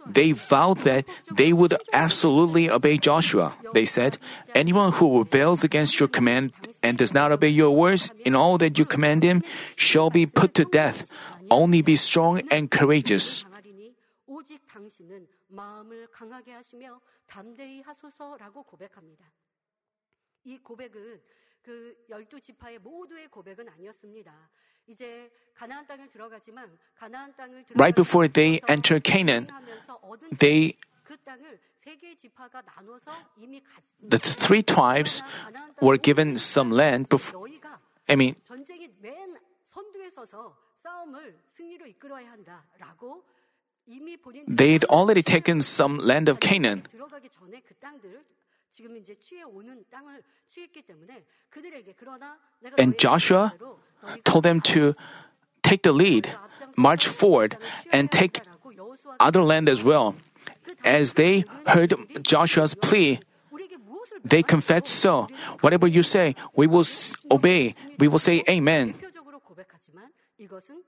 [0.06, 3.56] they vowed that they would absolutely obey Joshua.
[3.74, 4.18] They said,
[4.54, 8.78] Anyone who rebels against your command and does not obey your words in all that
[8.78, 9.42] you command him
[9.74, 11.08] shall be put to death.
[11.50, 13.44] Only be strong and courageous.
[14.28, 19.24] 오직 당신은 마음을 강하게 하시며 담대히 하소서라고 고백합니다.
[20.44, 21.20] 이 고백은
[21.62, 24.50] 그 열두 지파의 모두의 고백은 아니었습니다.
[24.86, 29.48] 이제 가나안 땅을 들어가지만 가나안 땅을 Right before they enter Canaan,
[30.38, 33.62] they 그 땅을 세 개의 지파가 나눠서 이미
[34.08, 35.22] the three tribes
[35.82, 37.38] were given some land before.
[37.38, 43.24] 너희가 I mean, 전쟁이 맨 선두에 서서 싸움을 승리로 이끌어야 한다라고
[43.86, 46.84] 이미 본인 they'd already taken some land of Canaan.
[48.72, 52.92] 들어가기 전에 그 땅들 지금 이제 취해 오는 땅을 취했기 때문에 그들에게 그러나 내가 And
[52.92, 54.94] 너희에게 Joshua 말대로 너희가 told them to
[55.62, 56.30] take the lead,
[56.78, 57.56] march forward,
[57.92, 58.40] and take
[59.20, 60.14] other land as well.
[60.84, 63.18] As they heard Joshua's plea,
[63.50, 65.26] 우리에게 무엇을 they confessed so.
[65.62, 67.74] Whatever you say, we will s- obey.
[67.98, 68.92] We will say amen.
[68.94, 70.81] 대표적으로 고백하지만 이것은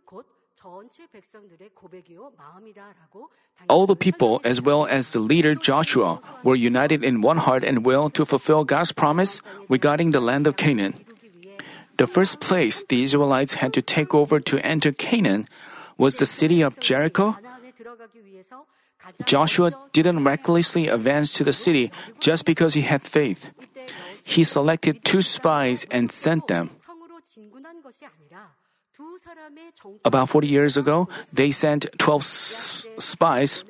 [3.69, 7.85] all the people, as well as the leader Joshua, were united in one heart and
[7.85, 10.95] will to fulfill God's promise regarding the land of Canaan.
[11.97, 15.47] The first place the Israelites had to take over to enter Canaan
[15.97, 17.37] was the city of Jericho.
[19.25, 23.51] Joshua didn't recklessly advance to the city just because he had faith.
[24.23, 26.71] He selected two spies and sent them.
[30.05, 33.63] About 40 years ago, they sent 12 s- spies.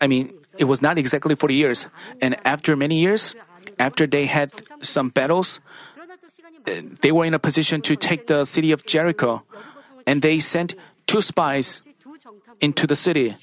[0.00, 1.86] I mean, it was not exactly 40 years.
[2.20, 3.34] And after many years,
[3.78, 5.60] after they had some battles,
[7.00, 9.42] they were in a position to take the city of Jericho.
[10.06, 10.74] And they sent
[11.06, 11.80] two spies
[12.60, 13.36] into the city.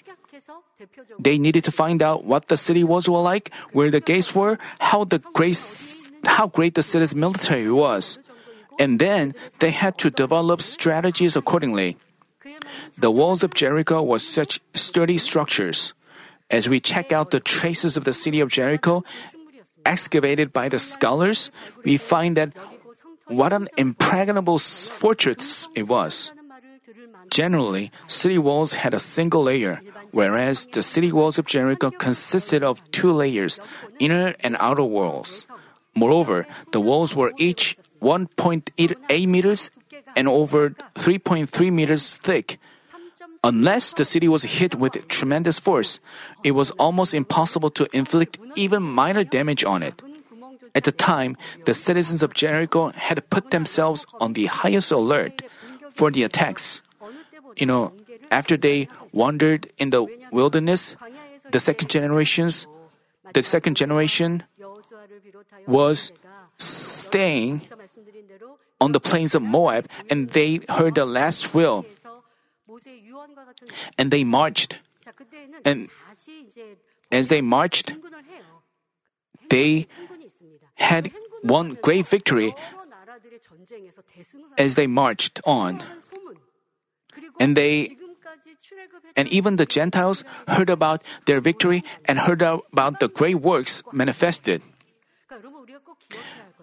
[1.20, 5.04] They needed to find out what the city was like, where the gates were, how
[5.04, 5.58] the great,
[6.26, 8.18] how great the city's military was.
[8.80, 11.98] And then they had to develop strategies accordingly.
[12.98, 15.94] The walls of Jericho were such sturdy structures.
[16.50, 19.04] As we check out the traces of the city of Jericho,
[19.86, 21.52] excavated by the scholars,
[21.84, 22.54] we find that
[23.28, 26.32] what an impregnable fortress it was.
[27.30, 32.80] Generally, city walls had a single layer, whereas the city walls of Jericho consisted of
[32.92, 33.60] two layers,
[34.00, 35.46] inner and outer walls.
[35.94, 39.69] Moreover, the walls were each 1.8 meters
[40.15, 42.60] and over 3.3 meters thick.
[43.43, 46.00] Unless the city was hit with tremendous force,
[46.43, 50.02] it was almost impossible to inflict even minor damage on it.
[50.75, 55.41] At the time, the citizens of Jericho had put themselves on the highest alert
[55.93, 56.81] for the attacks.
[57.56, 57.93] You know,
[58.31, 60.95] after they wandered in the wilderness,
[61.52, 62.67] the second generations,
[63.33, 64.43] the second generation
[65.65, 66.12] was
[66.58, 67.62] staying
[68.80, 71.86] on the plains of Moab, and they heard the last will.
[73.98, 74.78] And they marched.
[75.65, 75.90] And
[77.12, 77.96] as they marched,
[79.50, 79.88] they
[80.75, 81.12] had
[81.42, 82.54] one great victory
[84.58, 85.82] as they marched on.
[87.40, 87.98] And they
[89.15, 94.62] and even the Gentiles heard about their victory and heard about the great works manifested.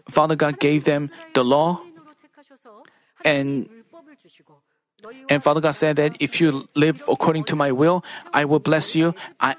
[0.09, 1.83] Father God gave them the law
[3.25, 3.69] and
[5.29, 8.95] and Father God said that if you live according to my will, I will bless
[8.95, 9.57] you, I,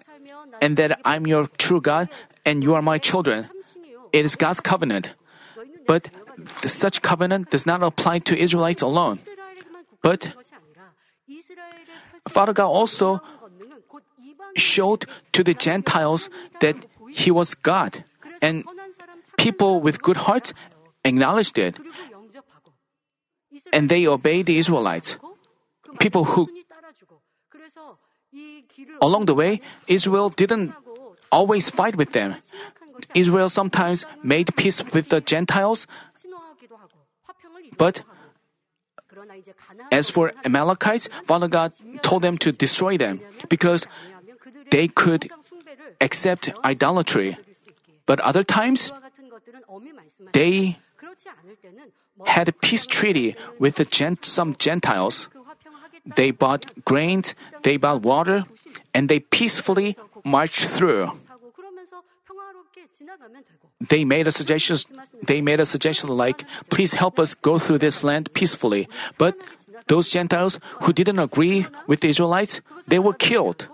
[0.62, 2.10] and that I'm your true God,
[2.46, 3.50] and you are my children.
[4.14, 5.14] It is God's covenant.
[5.86, 6.10] But
[6.66, 9.20] such covenant does not apply to Israelites alone.
[10.02, 10.34] But
[12.30, 13.22] Father God also
[14.56, 16.30] showed to the Gentiles
[16.62, 18.04] that He was God,
[18.42, 18.64] and
[19.38, 20.54] people with good hearts
[21.04, 21.78] acknowledged it
[23.72, 25.18] and they obeyed the Israelites,
[26.00, 26.50] people who.
[29.02, 30.74] Along the way, Israel didn't
[31.32, 32.36] always fight with them.
[33.14, 35.88] Israel sometimes made peace with the Gentiles,
[37.78, 38.04] but
[39.92, 43.88] as for Amalekites, Father God told them to destroy them because
[44.72, 45.32] they could
[46.02, 47.38] accept idolatry.
[48.06, 48.92] But other times,
[50.34, 50.78] they
[52.26, 55.28] had a peace treaty with the gent- some Gentiles.
[56.06, 57.34] They bought grains,
[57.64, 58.46] they bought water,
[58.94, 61.18] and they peacefully marched through.
[63.82, 64.78] They made a suggestion.
[65.22, 68.88] They made a suggestion like, "Please help us go through this land peacefully."
[69.18, 69.36] But
[69.88, 73.68] those Gentiles who didn't agree with the Israelites, they were killed.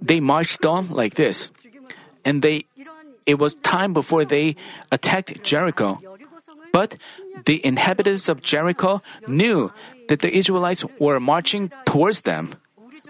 [0.00, 1.50] They marched on like this,
[2.24, 2.66] and they
[3.26, 4.56] it was time before they
[4.90, 6.00] attacked Jericho.
[6.72, 6.96] But
[7.44, 9.72] the inhabitants of Jericho knew
[10.08, 12.56] that the Israelites were marching towards them.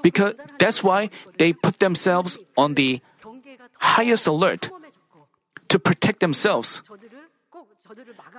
[0.02, 3.00] Because that's why they put themselves on the
[3.78, 4.70] highest alert
[5.68, 6.82] to protect themselves.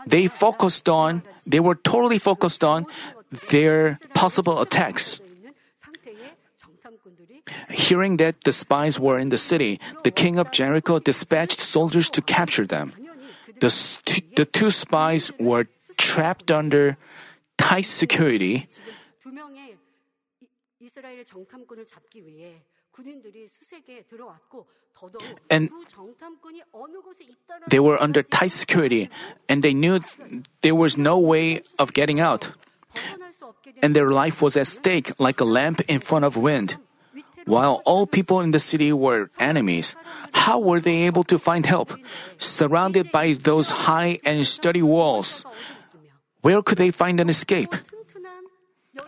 [0.05, 2.85] They focused on, they were totally focused on
[3.49, 5.22] their possible attacks.
[7.69, 12.21] Hearing that the spies were in the city, the king of Jericho dispatched soldiers to
[12.21, 12.93] capture them.
[13.59, 15.67] The, st- the two spies were
[15.97, 16.97] trapped under
[17.57, 18.67] tight security.
[25.49, 25.69] And
[27.67, 29.09] they were under tight security,
[29.49, 29.99] and they knew
[30.61, 32.51] there was no way of getting out.
[33.81, 36.77] And their life was at stake like a lamp in front of wind.
[37.45, 39.95] While all people in the city were enemies,
[40.31, 41.93] how were they able to find help?
[42.37, 45.45] Surrounded by those high and sturdy walls,
[46.41, 47.75] where could they find an escape?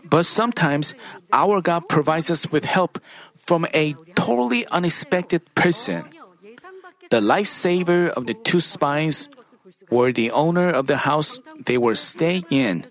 [0.04, 0.94] But sometimes
[1.32, 3.00] our God provides us with help
[3.36, 6.04] from a totally unexpected person.
[7.10, 9.30] The lifesaver of the two spies
[9.90, 12.86] were the owner of the house they were staying in.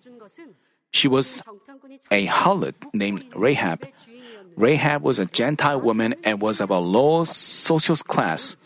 [0.92, 1.42] She was
[2.10, 3.86] a harlot named Rahab,
[4.56, 8.56] Rahab was a Gentile woman and was of a low social class.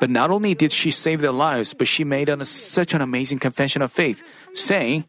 [0.00, 3.38] But not only did she save their lives, but she made an, such an amazing
[3.38, 4.22] confession of faith,
[4.54, 5.04] saying,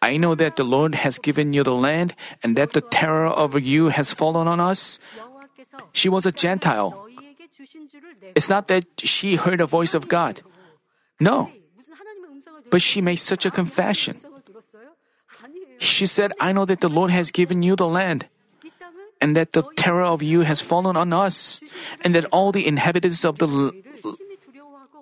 [0.00, 3.60] I know that the Lord has given you the land and that the terror of
[3.60, 4.98] you has fallen on us.
[5.92, 7.06] She was a Gentile.
[8.34, 10.40] It's not that she heard a voice of God.
[11.20, 11.50] No.
[12.70, 14.18] But she made such a confession.
[15.78, 18.26] She said, I know that the Lord has given you the land
[19.20, 21.60] and that the terror of you has fallen on us,
[22.02, 23.72] and that all the inhabitants of the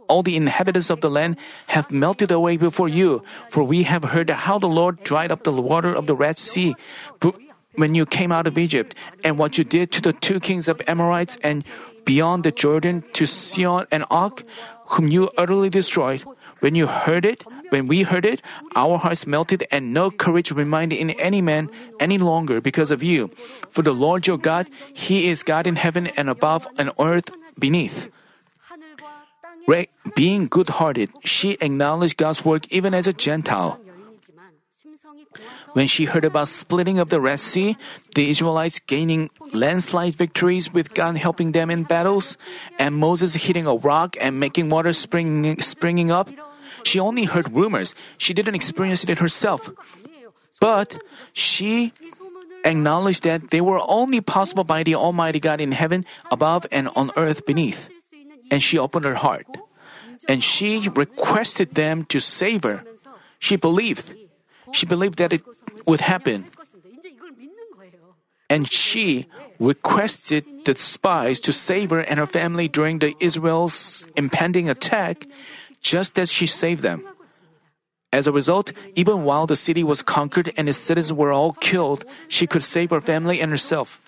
[0.09, 1.37] all the inhabitants of the land
[1.67, 5.53] have melted away before you, for we have heard how the Lord dried up the
[5.53, 6.75] water of the Red Sea
[7.75, 8.95] when you came out of Egypt,
[9.25, 11.65] and what you did to the two kings of Amorites and
[12.05, 14.43] beyond the Jordan to Sihon and Og,
[14.97, 16.25] whom you utterly destroyed.
[16.61, 18.43] When you heard it, when we heard it,
[18.75, 23.31] our hearts melted and no courage remained in any man any longer because of you.
[23.71, 28.11] For the Lord your God, He is God in heaven and above and earth beneath.
[29.67, 33.81] Re- being good hearted, she acknowledged God's work even as a Gentile.
[35.73, 37.77] When she heard about splitting of the Red Sea,
[38.15, 42.39] the Israelites gaining landslide victories with God helping them in battles,
[42.79, 46.31] and Moses hitting a rock and making water springing, springing up,
[46.87, 47.99] she only heard rumors.
[48.17, 49.69] She didn't experience it herself.
[50.61, 51.03] But
[51.35, 51.93] she
[52.65, 57.11] acknowledged that they were only possible by the Almighty God in heaven above and on
[57.19, 57.91] earth beneath.
[58.51, 59.51] And she opened her heart.
[60.31, 62.87] And she requested them to save her.
[63.43, 64.15] She believed.
[64.71, 65.43] She believed that it
[65.87, 66.47] would happen.
[68.49, 69.27] And she
[69.59, 75.27] requested the spies to save her and her family during the Israel's impending attack
[75.87, 77.07] just as she saved them.
[78.13, 82.05] As a result, even while the city was conquered and its citizens were all killed,
[82.27, 84.01] she could save her family and herself.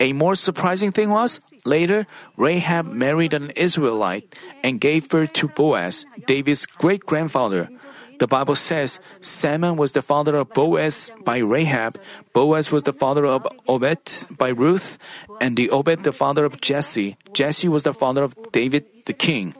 [0.00, 2.06] A more surprising thing was, later,
[2.36, 7.70] Rahab married an Israelite and gave birth to Boaz, David's great grandfather.
[8.18, 11.96] The Bible says Salmon was the father of Boaz by Rahab,
[12.32, 14.98] Boaz was the father of Obed by Ruth,
[15.40, 17.16] and the Obed the father of Jesse.
[17.32, 19.54] Jesse was the father of David the king.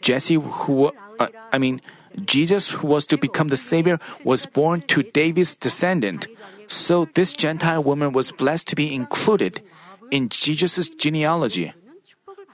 [0.00, 1.80] Jesse, who, uh, I mean,
[2.24, 6.26] Jesus, who was to become the Savior, was born to David's descendant.
[6.68, 9.62] So this Gentile woman was blessed to be included
[10.10, 11.72] in Jesus' genealogy.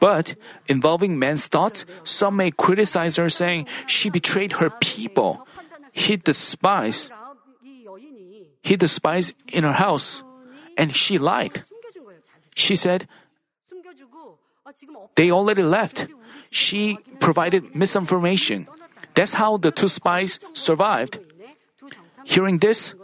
[0.01, 0.37] But
[0.69, 5.47] involving men's thoughts, some may criticize her saying she betrayed her people,
[5.93, 7.11] He despised.
[8.63, 10.23] He despised in her house,
[10.77, 11.63] and she lied.
[12.55, 13.07] She said,
[15.15, 16.07] they already left.
[16.55, 18.71] She provided misinformation.
[19.19, 21.19] That's how the two spies survived.
[22.23, 22.95] Hearing this,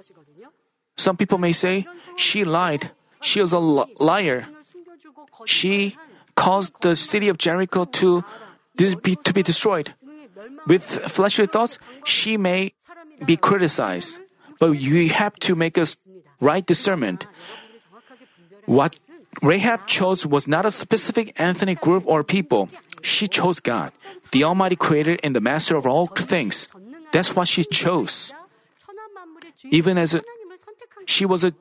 [0.97, 1.83] some people may say,
[2.15, 2.95] she lied.
[3.21, 4.47] She was a liar.
[5.51, 5.99] She
[6.37, 8.23] caused the city of Jericho to,
[9.03, 9.99] be to be destroyed.
[10.71, 12.73] With fleshly thoughts, she may
[13.27, 14.19] be criticized.
[14.61, 15.91] But you have to make a
[16.39, 17.27] right discernment.
[18.67, 18.95] What
[19.43, 22.71] Rahab chose was not a specific ethnic group or people.
[23.03, 23.93] She chose God,
[24.33, 26.69] the Almighty Creator and the Master of all things.
[27.13, 28.33] That's what she chose.
[29.71, 30.23] Even as a,
[31.07, 31.53] she was a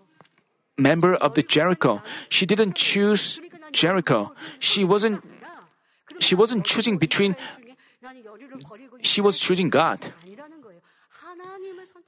[0.78, 3.40] member of the Jericho, she didn't choose
[3.72, 4.34] Jericho.
[4.60, 5.24] She wasn't
[6.20, 7.36] she wasn't choosing between
[9.02, 10.00] she was choosing God.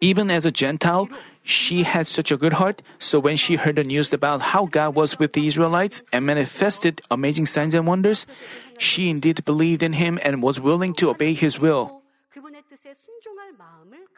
[0.01, 1.09] Even as a Gentile,
[1.43, 4.95] she had such a good heart, so when she heard the news about how God
[4.95, 8.25] was with the Israelites and manifested amazing signs and wonders,
[8.81, 12.01] she indeed believed in him and was willing to obey his will.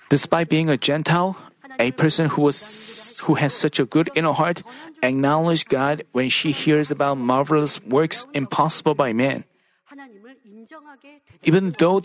[0.09, 1.35] Despite being a Gentile,
[1.79, 4.63] a person who was who has such a good inner heart
[5.01, 9.43] acknowledge God when she hears about marvelous works impossible by man.
[11.43, 12.01] Even though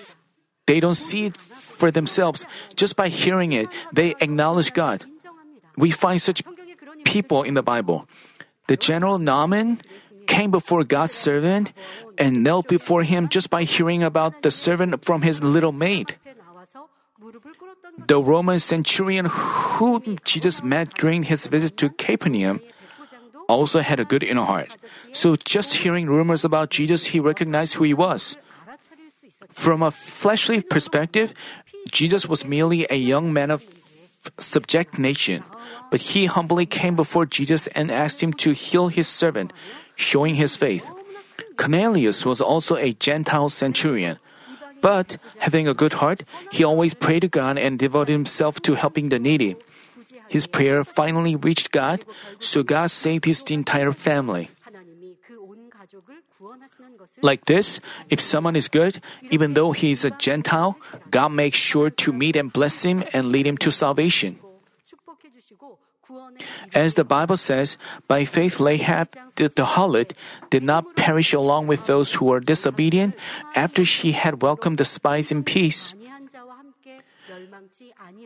[0.67, 2.45] they don't see it for themselves,
[2.75, 5.05] just by hearing it, they acknowledge God.
[5.77, 6.43] We find such
[7.05, 8.09] people in the Bible.
[8.69, 9.81] The general Naaman
[10.29, 11.73] came before God's servant
[12.21, 16.15] and knelt before him just by hearing about the servant from his little maid.
[18.07, 22.61] The Roman centurion whom Jesus met during his visit to Capernaum
[23.49, 24.71] also had a good inner heart.
[25.17, 28.37] So just hearing rumors about Jesus, he recognized who he was.
[29.51, 31.33] From a fleshly perspective,
[31.89, 33.65] Jesus was merely a young man of
[34.39, 35.43] subject nation,
[35.91, 39.57] but he humbly came before Jesus and asked him to heal his servant,
[39.99, 40.87] showing his faith.
[41.59, 44.17] Cornelius was also a Gentile centurion.
[44.81, 46.23] But having a good heart,
[46.55, 49.59] he always prayed to God and devoted himself to helping the needy.
[50.31, 52.07] His prayer finally reached God,
[52.39, 54.51] so God saved his entire family.
[57.21, 59.03] Like this, if someone is good,
[59.35, 60.79] even though he is a Gentile,
[61.11, 64.39] God makes sure to meet and bless him and lead him to salvation.
[66.75, 70.13] As the Bible says, by faith Rahab the, the harlot
[70.51, 73.15] did not perish along with those who were disobedient
[73.55, 75.95] after she had welcomed the spies in peace.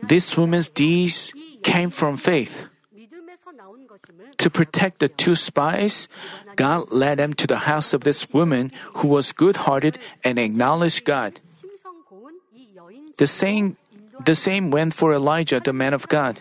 [0.07, 2.67] This woman's deeds came from faith.
[4.37, 6.07] To protect the two spies,
[6.55, 11.05] God led them to the house of this woman who was good hearted and acknowledged
[11.05, 11.39] God.
[13.17, 13.77] The same,
[14.25, 16.39] the same went for Elijah, the man of God.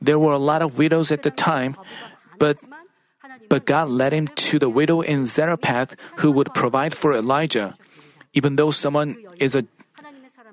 [0.00, 1.76] There were a lot of widows at the time,
[2.38, 2.58] but
[3.48, 7.76] but God led him to the widow in Zarephath who would provide for Elijah.
[8.32, 9.64] Even though someone is a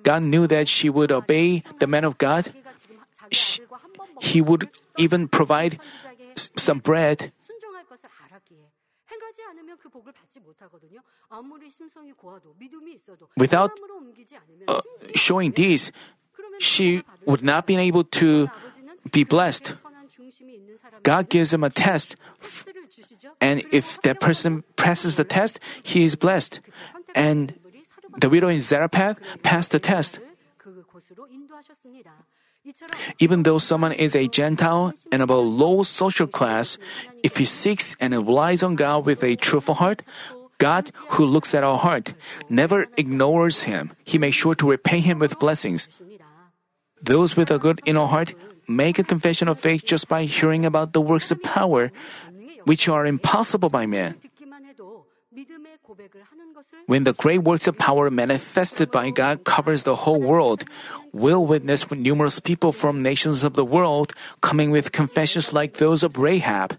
[0.03, 2.53] God knew that she would obey the man of God,
[3.31, 3.61] she,
[4.19, 5.79] he would even provide
[6.57, 7.31] some bread.
[13.37, 13.71] Without
[14.67, 14.81] uh,
[15.15, 15.91] showing these,
[16.59, 18.49] she would not be able to
[19.11, 19.73] be blessed.
[21.03, 22.15] God gives him a test,
[23.39, 26.59] and if that person passes the test, he is blessed.
[27.15, 27.53] And
[28.17, 30.19] the widow in Zarephath passed the test.
[33.17, 36.77] Even though someone is a Gentile and of a low social class,
[37.23, 40.03] if he seeks and relies on God with a truthful heart,
[40.59, 42.13] God, who looks at our heart,
[42.47, 43.97] never ignores him.
[44.05, 45.89] He makes sure to repay him with blessings.
[47.03, 48.33] Those with a good inner heart
[48.67, 51.91] make a confession of faith just by hearing about the works of power,
[52.65, 54.15] which are impossible by man.
[56.85, 60.63] When the great works of power manifested by God covers the whole world,
[61.11, 66.17] we'll witness numerous people from nations of the world coming with confessions like those of
[66.17, 66.77] Rahab.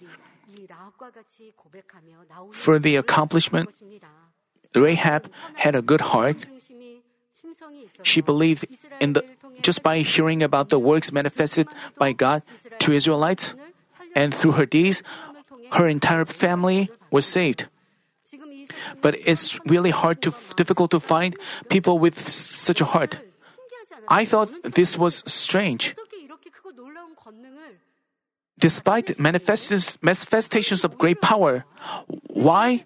[2.53, 3.71] For the accomplishment,
[4.75, 6.47] Rahab had a good heart.
[8.03, 8.67] She believed
[9.01, 9.25] in the
[9.63, 12.43] just by hearing about the works manifested by God
[12.81, 13.55] to Israelites,
[14.15, 15.03] and through her deeds,
[15.73, 17.67] her entire family was saved.
[19.01, 21.37] But it's really hard to difficult to find
[21.69, 23.17] people with such a heart.
[24.09, 25.95] I thought this was strange.
[28.59, 31.65] Despite manifestations of great power,
[32.29, 32.85] why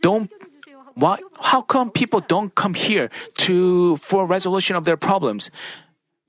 [0.00, 0.30] don't
[0.98, 3.08] why, how come people don't come here
[3.46, 5.48] to, for resolution of their problems,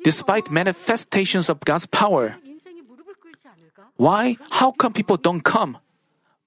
[0.03, 2.35] despite manifestations of God's power?
[3.97, 5.79] Why, how come people don't come?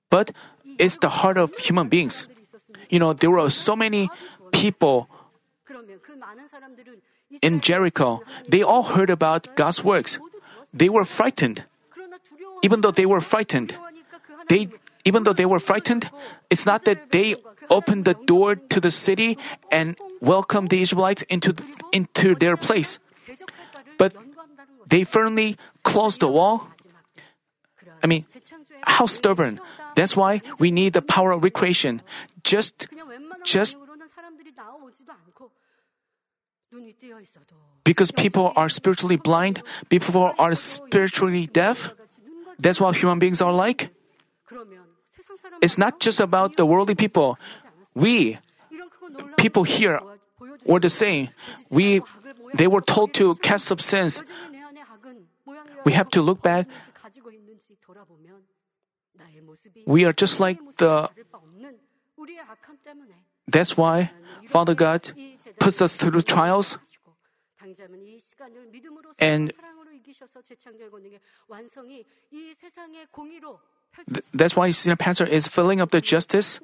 [0.09, 0.31] But
[0.79, 2.29] it's the heart of human beings.
[2.89, 4.09] You know, there were so many
[4.53, 5.09] people
[7.43, 8.23] in Jericho.
[8.49, 10.21] They all heard about God's works.
[10.73, 11.65] They were frightened.
[12.63, 13.75] Even though they were frightened,
[14.49, 14.69] they
[15.05, 16.09] even though they were frightened,
[16.49, 17.35] it's not that they
[17.73, 19.41] opened the door to the city
[19.73, 21.57] and welcomed the Israelites into,
[21.91, 23.01] into their place.
[23.97, 24.13] But
[24.87, 26.69] they firmly closed the wall.
[28.03, 28.27] I mean,
[28.85, 29.59] how stubborn.
[29.97, 32.03] That's why we need the power of recreation.
[32.45, 32.89] Just,
[33.45, 33.77] just
[37.85, 41.93] because people are spiritually blind, people are spiritually deaf.
[42.59, 43.91] That's what human beings are like.
[45.61, 47.39] It's not just about the worldly people.
[47.95, 48.39] We,
[49.37, 50.01] people here,
[50.65, 51.29] were the same.
[51.71, 52.01] We,
[52.55, 54.23] they were told to cast off sins.
[55.85, 56.67] We have to look back.
[59.87, 61.11] We are just like the.
[63.49, 64.11] That's why
[64.47, 65.13] Father God
[65.59, 66.79] puts us through trials
[69.19, 69.53] and
[74.33, 76.61] that's why the Pastor is filling up the justice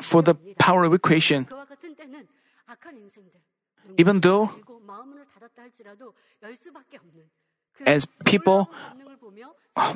[0.00, 1.46] for the power of creation.
[3.96, 4.50] Even though,
[7.86, 8.70] as people
[9.76, 9.94] uh,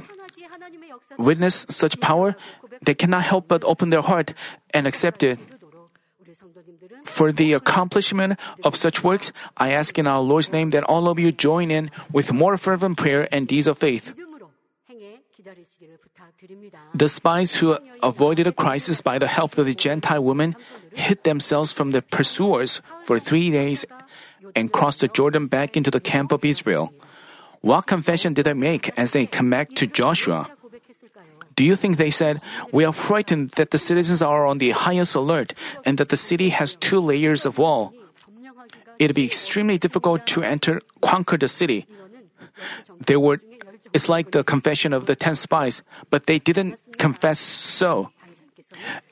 [1.18, 2.36] witness such power,
[2.82, 4.34] they cannot help but open their heart
[4.72, 5.38] and accept it.
[7.04, 11.18] For the accomplishment of such works, I ask in our Lord's name that all of
[11.18, 14.14] you join in with more fervent prayer and deeds of faith.
[16.94, 20.56] The spies who avoided a crisis by the help of the Gentile woman
[20.92, 23.84] hid themselves from the pursuers for three days
[24.54, 26.92] and crossed the Jordan back into the camp of Israel.
[27.60, 30.50] What confession did they make as they come back to Joshua?
[31.56, 32.40] Do you think they said,
[32.72, 35.54] We are frightened that the citizens are on the highest alert
[35.86, 37.94] and that the city has two layers of wall?
[38.98, 41.86] It'd be extremely difficult to enter, conquer the city.
[43.06, 43.40] They were
[43.94, 48.10] it's like the confession of the ten spies, but they didn't confess so.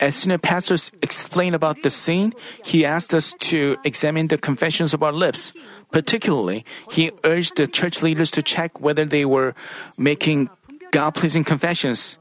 [0.01, 5.03] As senior pastors explain about the scene, he asked us to examine the confessions of
[5.03, 5.53] our lips.
[5.93, 9.55] Particularly, he urged the church leaders to check whether they were
[9.97, 10.51] making
[10.91, 12.19] God pleasing confessions.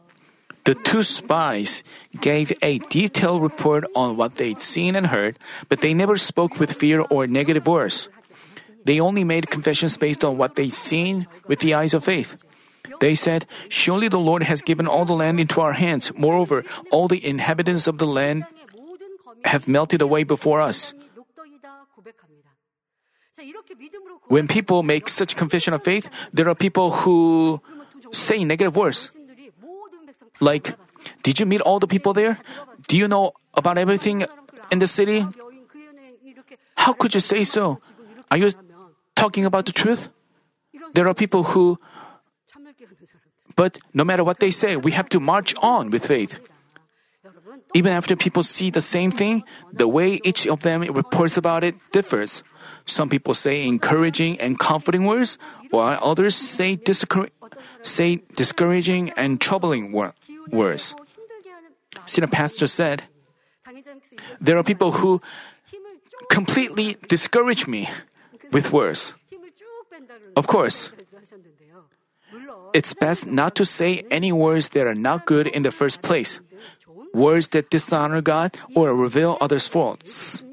[0.63, 1.83] The two spies
[2.21, 5.39] gave a detailed report on what they'd seen and heard,
[5.69, 8.07] but they never spoke with fear or negative words.
[8.85, 12.37] They only made confessions based on what they'd seen with the eyes of faith.
[12.99, 16.11] They said, Surely the Lord has given all the land into our hands.
[16.15, 18.45] Moreover, all the inhabitants of the land
[19.45, 20.93] have melted away before us.
[24.27, 27.61] When people make such confession of faith, there are people who
[28.11, 29.09] say negative words.
[30.39, 30.75] Like,
[31.23, 32.39] did you meet all the people there?
[32.87, 34.25] Do you know about everything
[34.71, 35.25] in the city?
[36.75, 37.79] How could you say so?
[38.29, 38.51] Are you
[39.15, 40.09] talking about the truth?
[40.93, 41.79] There are people who
[43.55, 46.39] but no matter what they say, we have to march on with faith.
[47.73, 51.75] Even after people see the same thing, the way each of them reports about it
[51.91, 52.43] differs.
[52.85, 55.37] Some people say encouraging and comforting words,
[55.69, 57.29] while others say, discour-
[57.83, 60.15] say discouraging and troubling wor-
[60.51, 60.95] words.
[62.21, 63.03] the pastor said,
[64.41, 65.21] There are people who
[66.29, 67.89] completely discourage me
[68.51, 69.13] with words.
[70.35, 70.91] Of course,
[72.73, 76.39] it's best not to say any words that are not good in the first place,
[77.13, 80.43] words that dishonor God or reveal others' faults.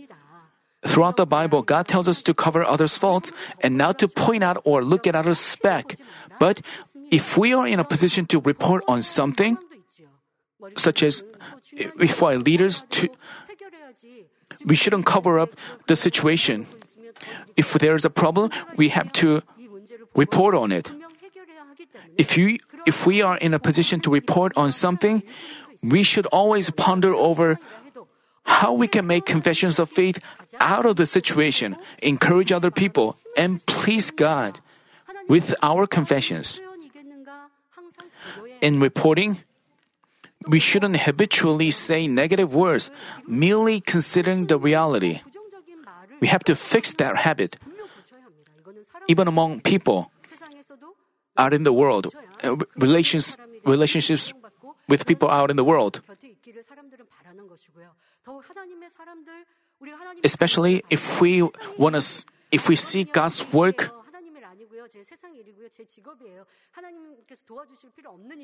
[0.87, 4.63] Throughout the Bible, God tells us to cover others' faults and not to point out
[4.65, 5.99] or look at others' speck.
[6.39, 6.63] But
[7.11, 9.59] if we are in a position to report on something,
[10.77, 11.25] such as
[11.73, 13.09] if our leaders to,
[14.65, 15.51] we shouldn't cover up
[15.87, 16.67] the situation.
[17.57, 19.43] If there is a problem, we have to
[20.15, 20.91] report on it.
[22.19, 25.23] If you if we are in a position to report on something,
[25.83, 27.59] we should always ponder over
[28.45, 30.19] how we can make confessions of faith
[30.59, 34.61] out of the situation, encourage other people, and please God
[35.29, 36.61] with our confessions.
[38.61, 39.45] In reporting,
[40.49, 42.91] we shouldn't habitually say negative words,
[43.27, 45.21] merely considering the reality.
[46.21, 47.57] We have to fix that habit.
[49.07, 50.11] Even among people
[51.39, 52.13] out in the world,
[52.43, 54.33] uh, relations, relationships
[54.89, 56.03] with people out in the world.
[60.25, 61.43] Especially if we
[61.79, 62.03] want to,
[62.51, 63.91] if we see God's work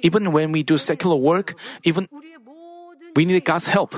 [0.03, 2.09] even when we do secular work, even
[3.17, 3.95] we need God's help.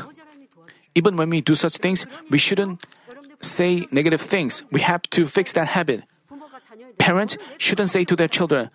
[0.94, 2.86] Even when we do such things, we shouldn't
[3.40, 4.62] say negative things.
[4.70, 6.04] We have to fix that habit.
[6.98, 8.70] Parents shouldn't say to their children,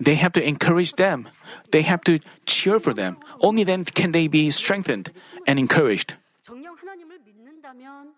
[0.00, 1.28] they have to encourage them.
[1.72, 3.16] They have to cheer for them.
[3.40, 5.12] Only then can they be strengthened
[5.46, 6.14] and encouraged.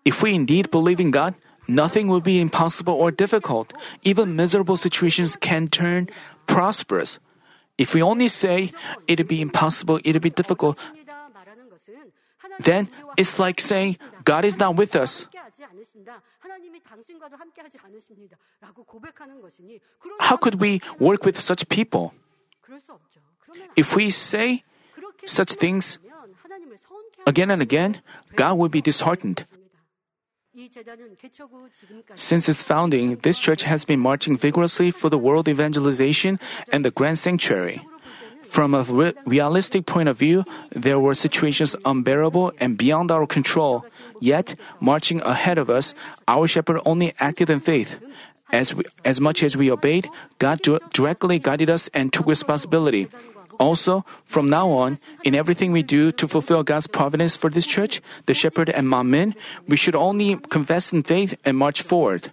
[0.05, 1.35] If we indeed believe in God,
[1.67, 3.73] nothing will be impossible or difficult.
[4.03, 6.09] Even miserable situations can turn
[6.47, 7.19] prosperous.
[7.77, 8.71] If we only say
[9.07, 10.77] it'll be impossible, it'll be difficult,
[12.59, 15.25] then it's like saying God is not with us.
[20.19, 22.13] How could we work with such people?
[23.75, 24.63] If we say
[25.25, 25.99] such things
[27.25, 28.01] again and again,
[28.35, 29.45] God will be disheartened.
[32.15, 36.39] Since its founding, this church has been marching vigorously for the world evangelization
[36.71, 37.81] and the grand sanctuary.
[38.43, 43.85] From a re- realistic point of view, there were situations unbearable and beyond our control.
[44.19, 45.93] Yet, marching ahead of us,
[46.27, 47.99] our shepherd only acted in faith.
[48.51, 50.61] As, we, as much as we obeyed, God
[50.93, 53.09] directly guided us and took responsibility.
[53.59, 58.01] Also, from now on, in everything we do to fulfill God's providence for this church,
[58.25, 59.35] the shepherd and Manmin,
[59.67, 62.31] we should only confess in faith and march forward.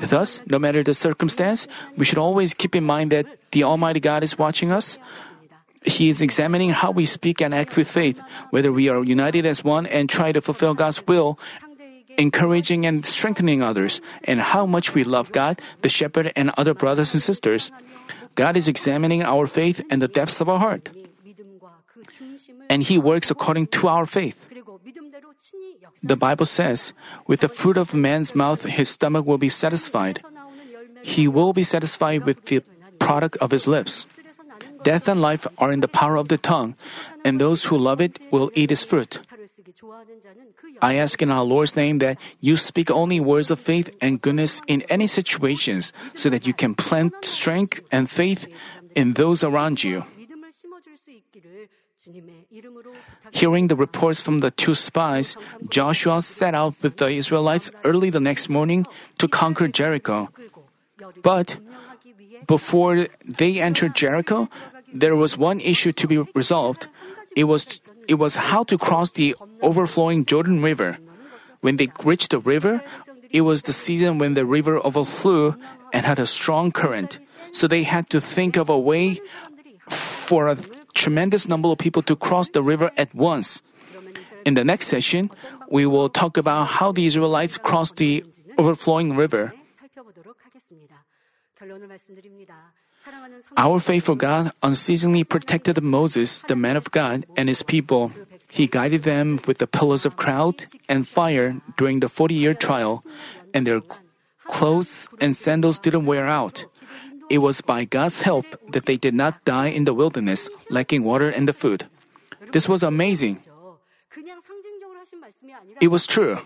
[0.00, 1.66] Thus, no matter the circumstance,
[1.96, 4.98] we should always keep in mind that the Almighty God is watching us.
[5.86, 8.20] He is examining how we speak and act with faith,
[8.50, 11.38] whether we are united as one and try to fulfill God's will,
[12.18, 17.14] encouraging and strengthening others, and how much we love God, the shepherd, and other brothers
[17.14, 17.70] and sisters.
[18.34, 20.90] God is examining our faith and the depths of our heart.
[22.68, 24.36] And He works according to our faith.
[26.02, 26.92] The Bible says,
[27.26, 30.20] with the fruit of man's mouth, his stomach will be satisfied.
[31.02, 32.62] He will be satisfied with the
[32.98, 34.06] product of his lips.
[34.82, 36.74] Death and life are in the power of the tongue,
[37.24, 39.20] and those who love it will eat its fruit.
[40.82, 44.60] I ask in our Lord's name that you speak only words of faith and goodness
[44.66, 48.46] in any situations so that you can plant strength and faith
[48.94, 50.04] in those around you.
[53.32, 55.36] Hearing the reports from the two spies,
[55.68, 58.86] Joshua set out with the Israelites early the next morning
[59.18, 60.30] to conquer Jericho.
[61.22, 61.58] But
[62.46, 64.48] before they entered Jericho,
[64.92, 66.86] there was one issue to be resolved.
[67.36, 70.98] It was it was how to cross the overflowing Jordan River.
[71.60, 72.82] When they reached the river,
[73.30, 75.56] it was the season when the river overflew
[75.92, 77.18] and had a strong current.
[77.50, 79.20] So they had to think of a way
[79.88, 80.56] for a
[80.94, 83.62] tremendous number of people to cross the river at once.
[84.44, 85.30] In the next session,
[85.70, 88.24] we will talk about how the Israelites crossed the
[88.58, 89.52] overflowing river.
[93.56, 98.12] Our faithful God unceasingly protected Moses, the man of God, and his people.
[98.50, 103.04] He guided them with the pillars of cloud and fire during the 40 year trial,
[103.54, 103.80] and their
[104.46, 106.66] clothes and sandals didn't wear out.
[107.30, 111.28] It was by God's help that they did not die in the wilderness, lacking water
[111.28, 111.86] and the food.
[112.52, 113.40] This was amazing.
[115.80, 116.38] It was true.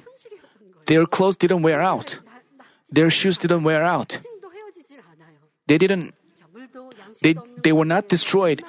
[0.87, 2.19] Their clothes didn't wear out.
[2.91, 4.19] Their shoes didn't wear out.
[5.71, 6.19] They didn't
[7.23, 8.63] they, they were not destroyed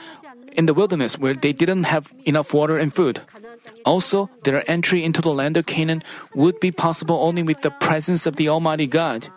[0.53, 3.21] in the wilderness where they didn't have enough water and food.
[3.85, 6.03] Also, their entry into the land of Canaan
[6.35, 9.27] would be possible only with the presence of the Almighty God.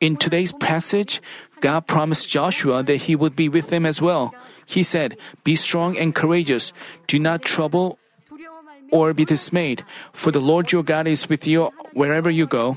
[0.00, 1.22] In today's passage,
[1.60, 4.34] God promised Joshua that he would be with them as well.
[4.66, 6.72] He said, Be strong and courageous.
[7.06, 7.98] Do not trouble
[8.92, 12.76] or be dismayed, for the Lord your God is with you wherever you go.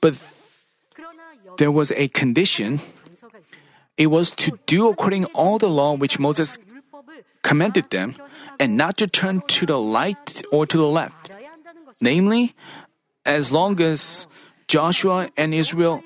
[0.00, 0.14] But
[1.58, 2.80] there was a condition.
[3.96, 6.58] It was to do according all the law which Moses
[7.42, 8.16] commanded them,
[8.58, 11.30] and not to turn to the right or to the left.
[12.00, 12.54] Namely,
[13.24, 14.26] as long as
[14.66, 16.02] Joshua and Israel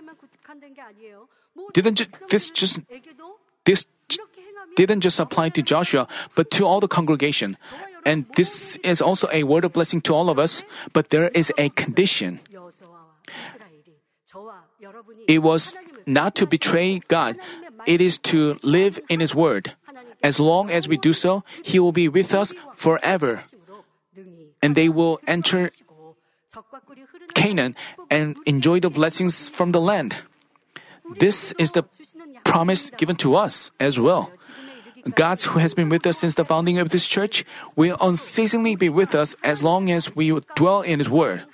[1.73, 2.81] didn't ju- this just
[3.65, 3.87] this
[4.77, 7.57] didn't just apply to Joshua, but to all the congregation.
[8.07, 11.53] And this is also a word of blessing to all of us, but there is
[11.59, 12.41] a condition.
[15.27, 15.75] It was
[16.07, 17.37] not to betray God,
[17.87, 19.75] it is to live in His Word.
[20.23, 23.43] As long as we do so, He will be with us forever.
[24.63, 25.71] And they will enter
[27.35, 27.77] Canaan
[28.11, 30.17] and enjoy the blessings from the land.
[31.19, 31.85] This is the
[32.45, 34.33] promise given to us as well.
[35.15, 37.45] God, who has been with us since the founding of this church,
[37.77, 41.45] will unceasingly be with us as long as we dwell in His Word.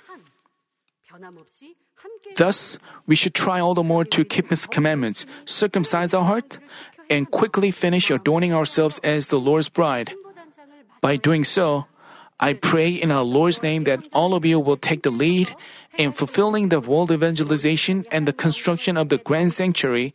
[2.35, 6.59] Thus, we should try all the more to keep His commandments, circumcise our heart,
[7.09, 10.13] and quickly finish adorning ourselves as the Lord's bride.
[11.01, 11.85] By doing so,
[12.39, 15.55] I pray in our Lord's name that all of you will take the lead
[15.97, 20.13] in fulfilling the world evangelization and the construction of the grand sanctuary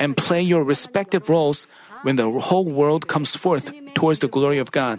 [0.00, 1.68] and play your respective roles
[2.02, 4.98] when the whole world comes forth towards the glory of God.